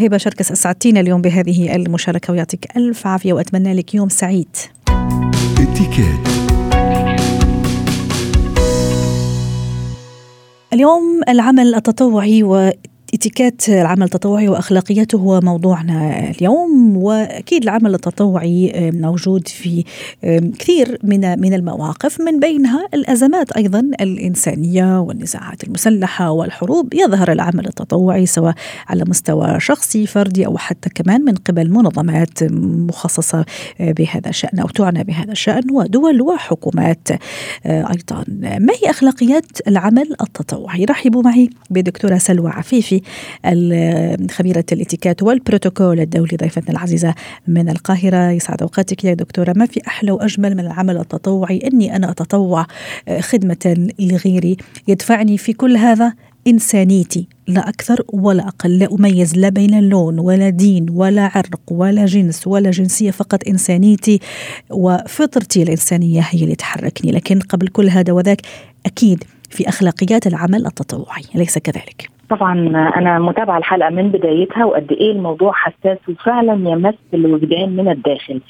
هبة 0.00 0.16
شركس 0.16 0.52
أسعدتينا 0.52 1.00
اليوم 1.00 1.20
بهذه 1.22 1.76
المشاركة 1.76 2.32
ويعطيك 2.32 2.76
ألف 2.76 3.06
عافية 3.06 3.32
وأتمنى 3.32 3.74
لك 3.74 3.94
يوم 3.94 4.08
سعيد. 4.08 4.56
اتكات 5.62 6.28
اليوم 10.72 11.20
العمل 11.28 11.74
التطوعي 11.74 12.42
و 12.42 12.70
اتيكيت 13.14 13.68
العمل 13.68 14.02
التطوعي 14.02 14.48
واخلاقياته 14.48 15.18
هو 15.18 15.40
موضوعنا 15.40 16.30
اليوم 16.30 16.96
وأكيد 16.96 17.62
العمل 17.62 17.94
التطوعي 17.94 18.90
موجود 18.94 19.48
في 19.48 19.84
كثير 20.58 20.98
من 21.04 21.40
من 21.40 21.54
المواقف 21.54 22.20
من 22.20 22.40
بينها 22.40 22.88
الأزمات 22.94 23.52
أيضا 23.52 23.80
الإنسانية 24.00 25.00
والنزاعات 25.00 25.64
المسلحة 25.64 26.30
والحروب. 26.30 26.94
يظهر 26.94 27.32
العمل 27.32 27.66
التطوعي 27.66 28.26
سواء 28.26 28.54
على 28.88 29.04
مستوى 29.08 29.60
شخصي 29.60 30.06
فردي 30.06 30.46
أو 30.46 30.58
حتى 30.58 30.88
كمان 30.88 31.24
من 31.24 31.34
قبل 31.34 31.70
منظمات 31.70 32.44
مخصصة 32.88 33.44
بهذا 33.80 34.28
الشأن 34.28 34.58
أو 34.58 34.68
تعنى 34.68 35.04
بهذا 35.04 35.32
الشأن 35.32 35.70
ودول 35.72 36.22
وحكومات 36.22 37.08
أيضا. 37.66 38.24
ما 38.38 38.72
هي 38.82 38.90
أخلاقيات 38.90 39.68
العمل 39.68 40.16
التطوعي؟ 40.20 40.84
رحبوا 40.84 41.22
معي 41.22 41.50
بدكتورة 41.70 42.18
سلوى 42.18 42.50
عفيفي 42.50 43.01
خبيرة 44.30 44.64
الاتيكات 44.72 45.22
والبروتوكول 45.22 46.00
الدولي 46.00 46.36
ضيفتنا 46.36 46.70
العزيزة 46.70 47.14
من 47.48 47.68
القاهرة. 47.68 48.30
يسعد 48.30 48.62
أوقاتك 48.62 49.04
يا 49.04 49.14
دكتورة. 49.14 49.52
ما 49.56 49.66
في 49.66 49.80
أحلى 49.86 50.10
وأجمل 50.10 50.54
من 50.54 50.60
العمل 50.60 50.96
التطوعي؟ 50.96 51.58
أني 51.58 51.96
أنا 51.96 52.10
أتطوع 52.10 52.66
آه، 53.08 53.20
خدمة 53.20 53.90
لغيري. 53.98 54.56
يدفعني 54.88 55.38
في 55.38 55.52
كل 55.52 55.76
هذا 55.76 56.12
إنسانيتي. 56.46 57.28
لا 57.48 57.68
أكثر 57.68 58.04
ولا 58.12 58.48
أقل. 58.48 58.78
لا 58.78 58.94
أميز 58.94 59.36
لا 59.36 59.48
بين 59.48 59.74
اللون 59.74 60.18
ولا 60.18 60.48
دين 60.48 60.86
ولا 60.90 61.30
عرق 61.34 61.60
ولا 61.70 62.06
جنس 62.06 62.46
ولا 62.46 62.70
جنسية 62.70 63.10
فقط 63.10 63.48
إنسانيتي 63.48 64.20
وفطرتي 64.70 65.62
الإنسانية 65.62 66.20
هي 66.30 66.44
اللي 66.44 66.54
تحركني. 66.54 67.12
لكن 67.12 67.40
قبل 67.40 67.68
كل 67.68 67.88
هذا 67.88 68.12
وذاك 68.12 68.40
أكيد 68.86 69.24
في 69.50 69.68
أخلاقيات 69.68 70.26
العمل 70.26 70.66
التطوعي. 70.66 71.22
أليس 71.34 71.58
كذلك؟ 71.58 72.10
طبعا 72.36 72.52
أنا 72.96 73.18
متابعة 73.18 73.58
الحلقة 73.58 73.90
من 73.90 74.08
بدايتها 74.08 74.64
وقد 74.64 74.92
إيه 74.92 75.12
الموضوع 75.12 75.52
حساس 75.52 75.98
وفعلا 76.08 76.70
يمس 76.70 76.94
الوجدان 77.14 77.76
من 77.76 77.88
الداخل. 77.88 78.40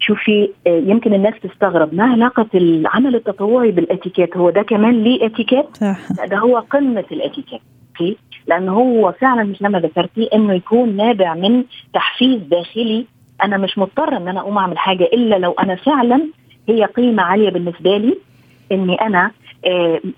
شوفي 0.00 0.48
آه، 0.66 0.82
يمكن 0.86 1.14
الناس 1.14 1.34
تستغرب 1.42 1.94
ما 1.94 2.04
علاقة 2.04 2.46
العمل 2.54 3.14
التطوعي 3.14 3.70
بالإتيكيت؟ 3.70 4.36
هو 4.36 4.50
ده 4.50 4.62
كمان 4.62 5.04
ليه 5.04 5.26
إتيكيت؟ 5.26 5.84
ده 6.30 6.38
هو 6.38 6.58
قمة 6.58 7.04
الإتيكيت 7.12 7.60
okay؟ 7.88 8.16
لأنه 8.46 8.72
هو 8.72 9.12
فعلا 9.12 9.44
مش 9.44 9.62
لما 9.62 9.80
ذكرتيه 9.80 10.28
إنه 10.34 10.54
يكون 10.54 10.96
نابع 10.96 11.34
من 11.34 11.64
تحفيز 11.94 12.40
داخلي. 12.42 13.06
أنا 13.44 13.56
مش 13.56 13.78
مضطرة 13.78 14.16
إن 14.16 14.28
أنا 14.28 14.40
أقوم 14.40 14.58
أعمل 14.58 14.78
حاجة 14.78 15.04
إلا 15.04 15.38
لو 15.38 15.52
أنا 15.52 15.74
فعلا 15.74 16.22
هي 16.68 16.84
قيمة 16.84 17.22
عالية 17.22 17.50
بالنسبة 17.50 17.96
لي 17.96 18.14
إني 18.72 18.94
أنا 18.94 19.30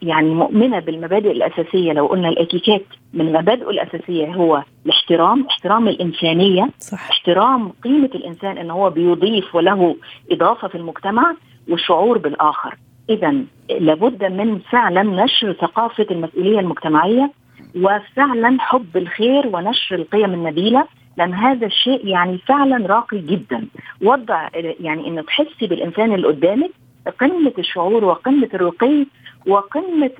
يعني 0.03 0.35
مؤمنة 0.35 0.79
بالمبادئ 0.79 1.31
الأساسية. 1.31 1.93
لو 1.93 2.07
قلنا 2.07 2.29
الاتيكيت 2.29 2.87
من 3.15 3.33
مبادئه 3.33 3.71
الأساسية 3.71 4.35
هو 4.35 4.63
الاحترام 4.87 5.47
احترام 5.47 5.89
الإنسانية 5.89 6.71
صح. 6.79 7.11
احترام 7.11 7.69
قيمة 7.85 8.11
الإنسان 8.15 8.59
إن 8.59 8.71
هو 8.71 8.91
بيضيف 8.91 9.55
وله 9.55 9.97
إضافة 10.33 10.69
في 10.69 10.75
المجتمع 10.75 11.35
والشعور 11.69 12.19
بالآخر. 12.19 12.77
اذا 13.11 13.35
لابد 13.81 14.25
من 14.25 14.59
فعلا 14.59 15.03
نشر 15.03 15.53
ثقافة 15.53 16.07
المسؤولية 16.11 16.61
المجتمعية 16.61 17.31
وفعلا 17.77 18.57
حب 18.61 18.97
الخير 18.97 19.47
ونشر 19.47 19.95
القيم 19.95 20.35
النبيلة 20.35 20.87
لأن 21.17 21.35
هذا 21.35 21.67
الشيء 21.67 22.07
يعني 22.07 22.39
فعلا 22.39 22.87
راقي 22.87 23.19
جدا. 23.19 23.67
وضع 24.03 24.49
يعني 24.81 25.09
انه 25.09 25.23
تحسي 25.23 25.67
بالإنسان 25.67 26.15
اللي 26.15 26.27
قدامك 26.27 26.71
قمة 27.21 27.53
الشعور 27.59 28.05
وقمة 28.05 28.49
الرقي 28.55 29.07
وقمة 29.47 30.11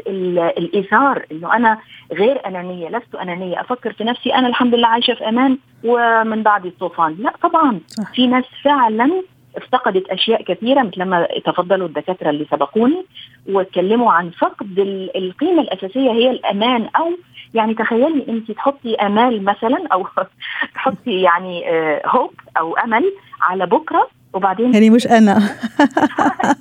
الإيثار 0.59 1.27
إنه 1.33 1.57
أنا 1.57 1.79
غير 2.13 2.47
أنانية 2.47 2.89
لست 2.89 3.15
أنانية. 3.15 3.61
أفكر 3.61 3.93
في 3.93 4.05
نفسي 4.05 4.35
أنا 4.35 4.49
الحمد 4.49 4.75
لله 4.75 4.89
عايشة 4.89 5.15
في 5.15 5.29
أمان 5.29 5.59
ومن 5.85 6.43
بعد 6.43 6.67
الطوفان. 6.67 7.17
لا 7.19 7.33
طبعا. 7.43 7.81
صح. 7.87 8.13
في 8.15 8.27
ناس 8.27 8.45
فعلا 8.65 9.23
افتقدت 9.57 10.09
أشياء 10.09 10.43
كثيرة 10.43 10.83
مثل 10.83 11.03
ما 11.05 11.29
تفضلوا 11.45 11.87
الدكاترة 11.87 12.31
اللي 12.31 12.47
سبقوني 12.51 13.05
واتكلموا 13.49 14.13
عن 14.13 14.31
فقد 14.31 14.79
القيمة 15.17 15.63
الأساسية 15.63 16.11
هي 16.11 16.31
الأمان. 16.31 16.89
أو 16.97 17.11
يعني 17.55 17.75
تخيلي 17.75 18.25
أنت 18.29 18.51
تحطي 18.51 18.95
آمال 18.95 19.45
مثلا 19.45 19.87
أو 19.93 20.07
تحطي 20.75 21.21
يعني 21.23 21.65
هوب 22.07 22.31
آه، 22.57 22.61
أو 22.61 22.77
أمل 22.77 23.13
على 23.43 23.67
بكرة 23.67 24.09
وبعدين 24.33 24.75
يعني 24.75 24.91
مش 24.91 25.07
أنا. 25.07 25.35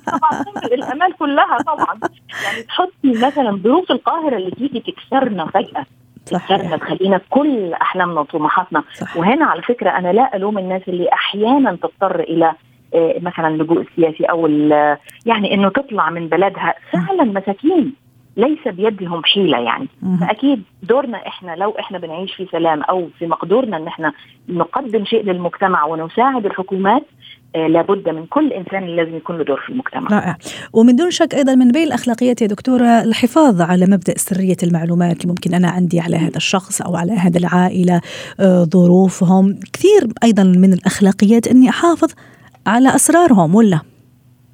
طبعا 0.06 0.44
الأمال 0.72 1.12
كلها 1.18 1.58
طبعا. 1.66 1.98
يعني 2.44 2.62
تحطي 2.62 3.26
مثلا 3.26 3.60
ظروف 3.64 3.90
القاهرة 3.90 4.36
اللي 4.36 4.50
تيجي 4.50 4.80
تكسرنا 4.80 5.46
فجأة. 5.46 5.86
تكسرنا 6.26 6.76
تخلينا 6.76 7.20
كل 7.30 7.72
أحلامنا 7.72 8.20
وطموحاتنا. 8.20 8.82
وهنا 9.16 9.44
على 9.44 9.62
فكرة 9.62 9.90
أنا 9.90 10.12
لا 10.12 10.36
ألوم 10.36 10.58
الناس 10.58 10.82
اللي 10.88 11.12
أحيانا 11.12 11.76
تضطر 11.76 12.20
إلى 12.20 12.52
آه، 12.94 13.14
مثلا 13.20 13.48
اللجوء 13.48 13.80
السياسي 13.80 14.24
أو 14.24 14.46
يعني 15.26 15.54
إنه 15.54 15.68
تطلع 15.68 16.10
من 16.10 16.28
بلدها. 16.28 16.74
فعلا 16.92 17.24
مساكين 17.24 17.92
ليس 18.36 18.68
بيدهم 18.68 19.24
حيلة 19.24 19.58
يعني. 19.58 19.88
فأكيد 20.20 20.62
دورنا 20.82 21.26
إحنا 21.26 21.56
لو 21.56 21.70
إحنا 21.78 21.98
بنعيش 21.98 22.34
في 22.34 22.46
سلام 22.52 22.82
أو 22.82 23.08
في 23.18 23.26
مقدورنا 23.26 23.76
إن 23.76 23.86
إحنا 23.86 24.12
نقدم 24.48 25.04
شيء 25.04 25.22
للمجتمع 25.24 25.84
ونساعد 25.84 26.46
الحكومات 26.46 27.02
لابد 27.54 28.08
من 28.08 28.26
كل 28.26 28.52
إنسان 28.52 28.86
لازم 28.86 29.16
يكون 29.16 29.38
له 29.38 29.44
دور 29.44 29.60
في 29.60 29.72
المجتمع. 29.72 30.08
رائع، 30.10 30.36
ومن 30.72 30.96
دون 30.96 31.10
شك 31.10 31.34
أيضا 31.34 31.54
من 31.54 31.68
بين 31.68 31.86
الأخلاقيات 31.86 32.42
يا 32.42 32.46
دكتورة 32.46 33.02
الحفاظ 33.02 33.60
على 33.60 33.86
مبدأ 33.86 34.18
سرية 34.18 34.56
المعلومات 34.62 35.16
اللي 35.16 35.28
ممكن 35.28 35.54
أنا 35.54 35.68
عندي 35.68 36.00
على 36.00 36.16
هذا 36.16 36.36
الشخص 36.36 36.82
أو 36.82 36.96
على 36.96 37.12
هذه 37.12 37.36
العائلة 37.36 38.00
آه 38.40 38.64
ظروفهم، 38.64 39.58
كثير 39.72 40.08
أيضا 40.24 40.42
من 40.42 40.72
الأخلاقيات 40.72 41.48
إني 41.48 41.68
أحافظ 41.68 42.12
على 42.66 42.94
أسرارهم 42.94 43.54
ولا؟ 43.54 43.80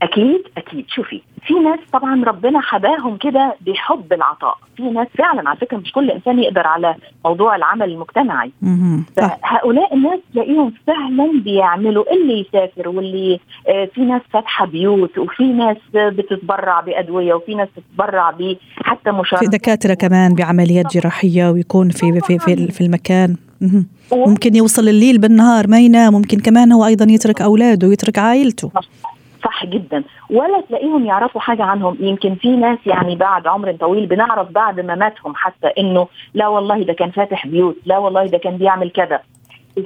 أكيد 0.03 0.43
أكيد. 0.57 0.85
شوفي 0.89 1.23
في 1.47 1.55
ناس 1.55 1.79
طبعا 1.93 2.25
ربنا 2.25 2.61
حباهم 2.61 3.17
كده 3.17 3.55
بحب 3.67 4.13
العطاء. 4.13 4.57
في 4.77 4.83
ناس 4.83 5.07
فعلا 5.19 5.49
على 5.49 5.59
فكرة 5.59 5.77
مش 5.77 5.93
كل 5.93 6.11
إنسان 6.11 6.39
يقدر 6.39 6.67
على 6.67 6.95
موضوع 7.25 7.57
العمل 7.57 7.91
المجتمعي. 7.91 8.53
فهؤلاء 9.17 9.95
الناس 9.95 10.19
تلاقيهم 10.35 10.73
فعلا 10.87 11.41
بيعملوا 11.45 12.05
اللي 12.13 12.41
يسافر 12.41 12.89
واللي 12.89 13.41
آه 13.69 13.89
في 13.95 14.01
ناس 14.01 14.23
فاتحة 14.33 14.67
بيوت 14.67 15.19
وفي 15.19 15.45
ناس 15.45 15.77
بتتبرع 15.95 16.81
بأدوية 16.81 17.35
وفي 17.35 17.55
ناس 17.55 17.69
بتتبرع 17.77 18.35
حتى 18.77 19.11
مشاركة. 19.11 19.51
في 19.51 19.59
دكاترة 19.59 19.95
كمان 19.95 20.35
بعمليات 20.35 20.95
جراحية 20.95 21.51
ويكون 21.51 21.91
في 21.91 22.21
في 22.21 22.39
في, 22.39 22.73
في 22.73 22.81
المكان. 22.81 23.37
ممكن 24.13 24.57
يوصل 24.57 24.89
الليل 24.89 25.19
بالنهار 25.19 25.67
ما 25.69 25.81
ينام 25.81 26.13
ممكن 26.13 26.41
كمان 26.41 26.73
هو 26.73 26.87
أيضا 26.87 27.07
يترك 27.11 27.43
أولاده 27.43 27.89
ويترك 27.89 28.19
عائلته. 28.19 28.71
صح 29.47 29.67
جدا. 29.67 30.05
ولا 30.31 30.61
تلاقيهم 30.69 31.07
يعرفوا 31.07 31.41
حاجة 31.41 31.63
عنهم. 31.63 31.97
يمكن 32.01 32.35
في 32.35 32.49
ناس 32.49 32.79
يعني 32.87 33.17
بعد 33.17 33.47
عمر 33.47 33.73
طويل 33.73 34.07
بنعرف 34.07 34.51
بعد 34.51 34.81
مماتهم 34.81 35.35
حتى 35.35 35.67
إنه 35.79 36.09
لا 36.35 36.49
والله 36.49 36.83
ده 36.83 36.93
كان 36.93 37.11
فاتح 37.11 37.47
بيوت 37.47 37.77
لا 37.87 37.99
والله 37.99 38.27
ده 38.27 38.39
كان 38.39 38.57
بيعمل 38.57 38.91
كذا. 38.91 39.21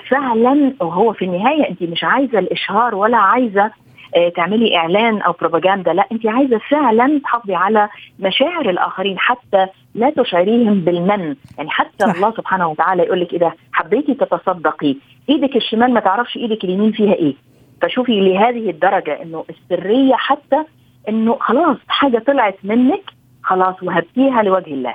فعلا 0.08 0.72
وهو 0.80 1.12
في 1.12 1.24
النهاية 1.24 1.68
أنت 1.68 1.82
مش 1.82 2.04
عايزة 2.04 2.38
الإشهار 2.38 2.94
ولا 2.94 3.16
عايزة 3.16 3.70
آه، 4.16 4.28
تعملي 4.28 4.76
إعلان 4.76 5.20
أو 5.22 5.32
بروباجندا 5.40 5.92
لا 5.92 6.06
أنت 6.12 6.26
عايزة 6.26 6.58
فعلا 6.70 7.20
تحافظي 7.24 7.54
على 7.54 7.88
مشاعر 8.18 8.70
الآخرين 8.70 9.18
حتى 9.18 9.66
لا 9.94 10.10
تشعريهم 10.10 10.80
بالمن. 10.80 11.36
يعني 11.58 11.70
حتى 11.70 12.06
صح. 12.06 12.14
الله 12.14 12.30
سبحانه 12.30 12.68
وتعالى 12.68 13.02
يقول 13.02 13.20
لك 13.20 13.34
اذا 13.34 13.52
حبيتي 13.72 14.14
تتصدقي. 14.14 14.96
إيدك 15.28 15.56
الشمال 15.56 15.94
ما 15.94 16.00
تعرفش 16.00 16.36
إيدك 16.36 16.64
اليمين 16.64 16.92
فيها 16.92 17.14
إيه. 17.14 17.34
فشوفي 17.82 18.20
لهذه 18.20 18.70
الدرجة 18.70 19.22
إنه 19.22 19.44
السرية 19.50 20.14
حتى 20.14 20.64
إنه 21.08 21.36
خلاص 21.40 21.76
حاجة 21.88 22.18
طلعت 22.26 22.56
منك 22.64 23.02
خلاص 23.42 23.82
وهبتيها 23.82 24.42
لوجه 24.42 24.74
الله. 24.74 24.94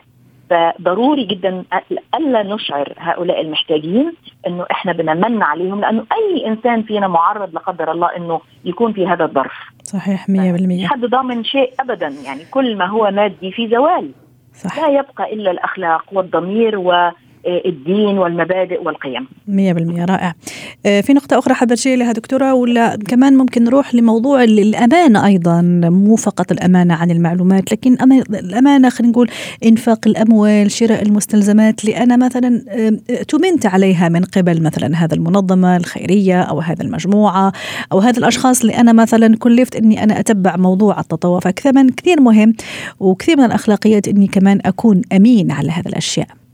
فضروري 0.49 1.23
جدا 1.25 1.63
ألا 2.15 2.43
نشعر 2.43 2.93
هؤلاء 2.97 3.41
المحتاجين 3.41 4.13
إنه 4.47 4.65
إحنا 4.71 4.93
بنمن 4.93 5.43
عليهم 5.43 5.81
لأنه 5.81 6.05
أي 6.13 6.47
إنسان 6.47 6.83
فينا 6.83 7.07
معرض 7.07 7.53
لا 7.53 7.59
قدر 7.59 7.91
الله 7.91 8.07
إنه 8.17 8.41
يكون 8.65 8.93
في 8.93 9.07
هذا 9.07 9.25
الظرف. 9.25 9.53
صحيح 9.83 10.25
100% 10.29 10.85
حد 10.85 11.05
ضامن 11.05 11.43
شيء 11.43 11.73
ابدا 11.79 12.07
يعني 12.25 12.45
كل 12.51 12.77
ما 12.77 12.85
هو 12.85 13.11
مادي 13.11 13.51
في 13.51 13.67
زوال. 13.69 14.11
صح. 14.53 14.79
لا 14.79 14.87
يبقى 14.99 15.33
إلا 15.33 15.51
الأخلاق 15.51 16.03
والضمير 16.11 16.77
و 16.79 17.11
الدين 17.45 18.17
والمبادئ 18.17 18.81
والقيم. 18.81 19.27
100% 19.47 20.05
رائع. 20.05 20.33
آه، 20.85 21.01
في 21.01 21.13
نقطة 21.13 21.39
أخرى 21.39 21.53
حابة 21.53 21.75
تشير 21.75 21.97
لها 21.97 22.11
دكتورة 22.11 22.53
ولا 22.53 22.97
كمان 23.07 23.37
ممكن 23.37 23.63
نروح 23.63 23.95
لموضوع 23.95 24.43
الأمانة 24.43 25.25
أيضا. 25.25 25.61
مو 25.89 26.15
فقط 26.15 26.51
الأمانة 26.51 26.93
عن 26.93 27.11
المعلومات 27.11 27.71
لكن 27.71 27.97
الأمانة 28.33 28.89
خلينا 28.89 29.11
نقول 29.11 29.29
إنفاق 29.65 30.07
الأموال 30.07 30.71
شراء 30.71 31.01
المستلزمات 31.01 31.83
اللي 31.83 31.97
أنا 31.97 32.17
مثلا 32.17 32.65
تمنت 33.27 33.65
عليها 33.65 34.09
من 34.09 34.21
قبل 34.23 34.63
مثلا 34.63 34.95
هذا 34.95 35.15
المنظمة 35.15 35.77
الخيرية 35.77 36.41
أو 36.41 36.59
هذا 36.59 36.83
المجموعة 36.83 37.51
أو 37.91 37.99
هذا 37.99 38.19
الأشخاص 38.19 38.61
اللي 38.61 38.77
أنا 38.77 38.93
مثلا 38.93 39.37
كلفت 39.37 39.75
أني 39.75 40.03
أنا 40.03 40.19
أتبع 40.19 40.55
موضوع 40.57 40.99
التطوع 40.99 41.39
فكمان 41.39 41.89
كثير 41.89 42.21
مهم 42.21 42.53
وكثير 42.99 43.37
من 43.37 43.43
الأخلاقيات 43.43 44.07
أني 44.07 44.27
كمان 44.27 44.59
أكون 44.65 45.01
أمين 45.13 45.51
على 45.51 45.71
هذه 45.71 45.87
الأشياء. 45.87 46.44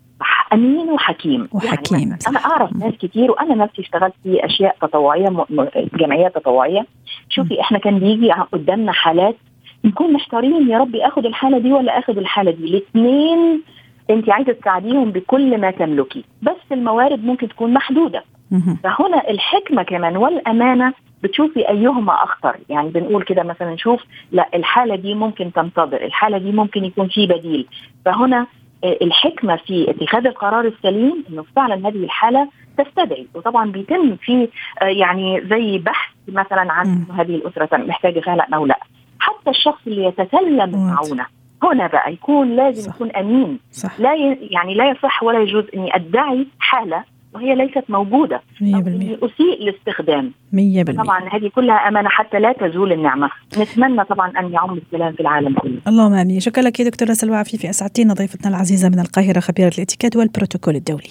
أمين 0.53 0.89
وحكيم. 0.89 1.49
وحكيم. 1.51 1.99
يعني 1.99 2.17
أنا 2.27 2.39
أعرف 2.39 2.75
ناس 2.75 2.93
كتير 2.93 3.31
وأنا 3.31 3.55
نفسي 3.55 3.81
اشتغلت 3.81 4.13
في 4.23 4.45
أشياء 4.45 4.75
تطوعية 4.81 5.45
جمعيات 5.93 6.35
تطوعية. 6.35 6.85
شوفي 7.29 7.61
إحنا 7.61 7.77
كان 7.77 7.99
بيجي 7.99 8.31
قدامنا 8.31 8.91
حالات 8.91 9.35
نكون 9.85 10.13
محتارين 10.13 10.69
يا 10.69 10.77
ربي 10.77 11.07
آخد 11.07 11.25
الحالة 11.25 11.57
دي 11.57 11.73
ولا 11.73 11.99
آخد 11.99 12.17
الحالة 12.17 12.51
دي؟ 12.51 12.65
الاثنين 12.65 13.61
انت 14.09 14.29
عايزة 14.29 14.53
تساعديهم 14.53 15.11
بكل 15.11 15.57
ما 15.57 15.71
تملكي. 15.71 16.23
بس 16.41 16.57
الموارد 16.71 17.23
ممكن 17.25 17.47
تكون 17.47 17.73
محدودة. 17.73 18.23
فهنا 18.83 19.29
الحكمة 19.29 19.83
كمان 19.83 20.17
والأمانة 20.17 20.93
بتشوفي 21.23 21.69
أيهما 21.69 22.13
أخطر. 22.13 22.55
يعني 22.69 22.89
بنقول 22.89 23.23
كده 23.23 23.43
مثلا 23.43 23.73
نشوف 23.73 24.03
لا 24.31 24.49
الحالة 24.53 24.95
دي 24.95 25.13
ممكن 25.13 25.53
تنتظر 25.53 26.05
الحالة 26.05 26.37
دي 26.37 26.51
ممكن 26.51 26.85
يكون 26.85 27.07
في 27.07 27.27
بديل. 27.27 27.67
فهنا 28.05 28.47
الحكمة 28.83 29.55
في 29.55 29.89
اتخاذ 29.89 30.25
القرار 30.27 30.65
السليم 30.67 31.23
إنه 31.29 31.45
فعلا 31.55 31.75
هذه 31.87 32.03
الحالة 32.03 32.47
تستدعي. 32.77 33.27
وطبعا 33.33 33.71
بيتم 33.71 34.15
في 34.15 34.47
آه، 34.81 34.85
يعني 34.85 35.41
زي 35.49 35.77
بحث 35.77 36.09
مثلا 36.27 36.71
عن 36.73 37.05
هذه 37.19 37.35
الأسرة 37.35 37.77
محتاجه 37.77 38.19
فعلا 38.19 38.47
أو 38.53 38.65
لا. 38.65 38.79
حتى 39.19 39.49
الشخص 39.49 39.81
اللي 39.87 40.03
يتسلم 40.05 40.61
المعونه 40.61 41.25
هنا 41.63 41.87
بقى 41.87 42.13
يكون 42.13 42.55
لازم 42.55 42.89
صح. 42.91 42.95
يكون 42.95 43.11
أمين. 43.11 43.59
صح. 43.71 43.99
لا 43.99 44.13
ي... 44.13 44.37
يعني 44.51 44.73
لا 44.73 44.89
يصح 44.89 45.23
ولا 45.23 45.39
يجوز 45.39 45.63
أني 45.75 45.95
أدعي 45.95 46.47
حالة 46.59 47.03
وهي 47.33 47.55
ليست 47.55 47.83
موجودة. 47.89 48.41
100% 48.61 48.61
أسيء 48.61 49.53
الاستخدام 49.61 50.31
100% 50.53 51.03
طبعا 51.03 51.29
هذه 51.31 51.51
كلها 51.55 51.75
أمانة 51.75 52.09
حتى 52.09 52.39
لا 52.39 52.53
تزول 52.53 52.91
النعمة. 52.91 53.29
نتمنى 53.57 54.03
طبعا 54.03 54.39
أن 54.39 54.53
يعم 54.53 54.77
السلام 54.77 55.13
في 55.13 55.19
العالم 55.19 55.55
كله. 55.59 55.77
اللهم 55.87 56.13
آمين. 56.13 56.39
شكرا 56.39 56.63
لك 56.63 56.79
يا 56.79 56.85
دكتوره 56.85 57.13
سلوى 57.13 57.35
عفيفي 57.37 57.69
أسعدتينا 57.69 58.13
ضيفتنا 58.13 58.49
العزيزة 58.49 58.89
من 58.89 58.99
القاهرة 58.99 59.39
خبيرة 59.39 59.71
الاتيكيت 59.77 60.15
والبروتوكول 60.15 60.75
الدولي. 60.75 61.09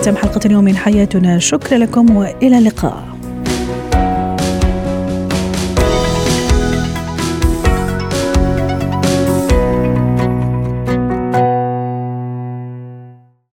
ختام 0.00 0.16
حلقة 0.16 0.40
اليوم 0.46 0.64
من 0.64 0.76
حياتنا. 0.76 1.38
شكرا 1.38 1.78
لكم 1.78 2.16
وإلى 2.16 2.58
اللقاء. 2.58 3.13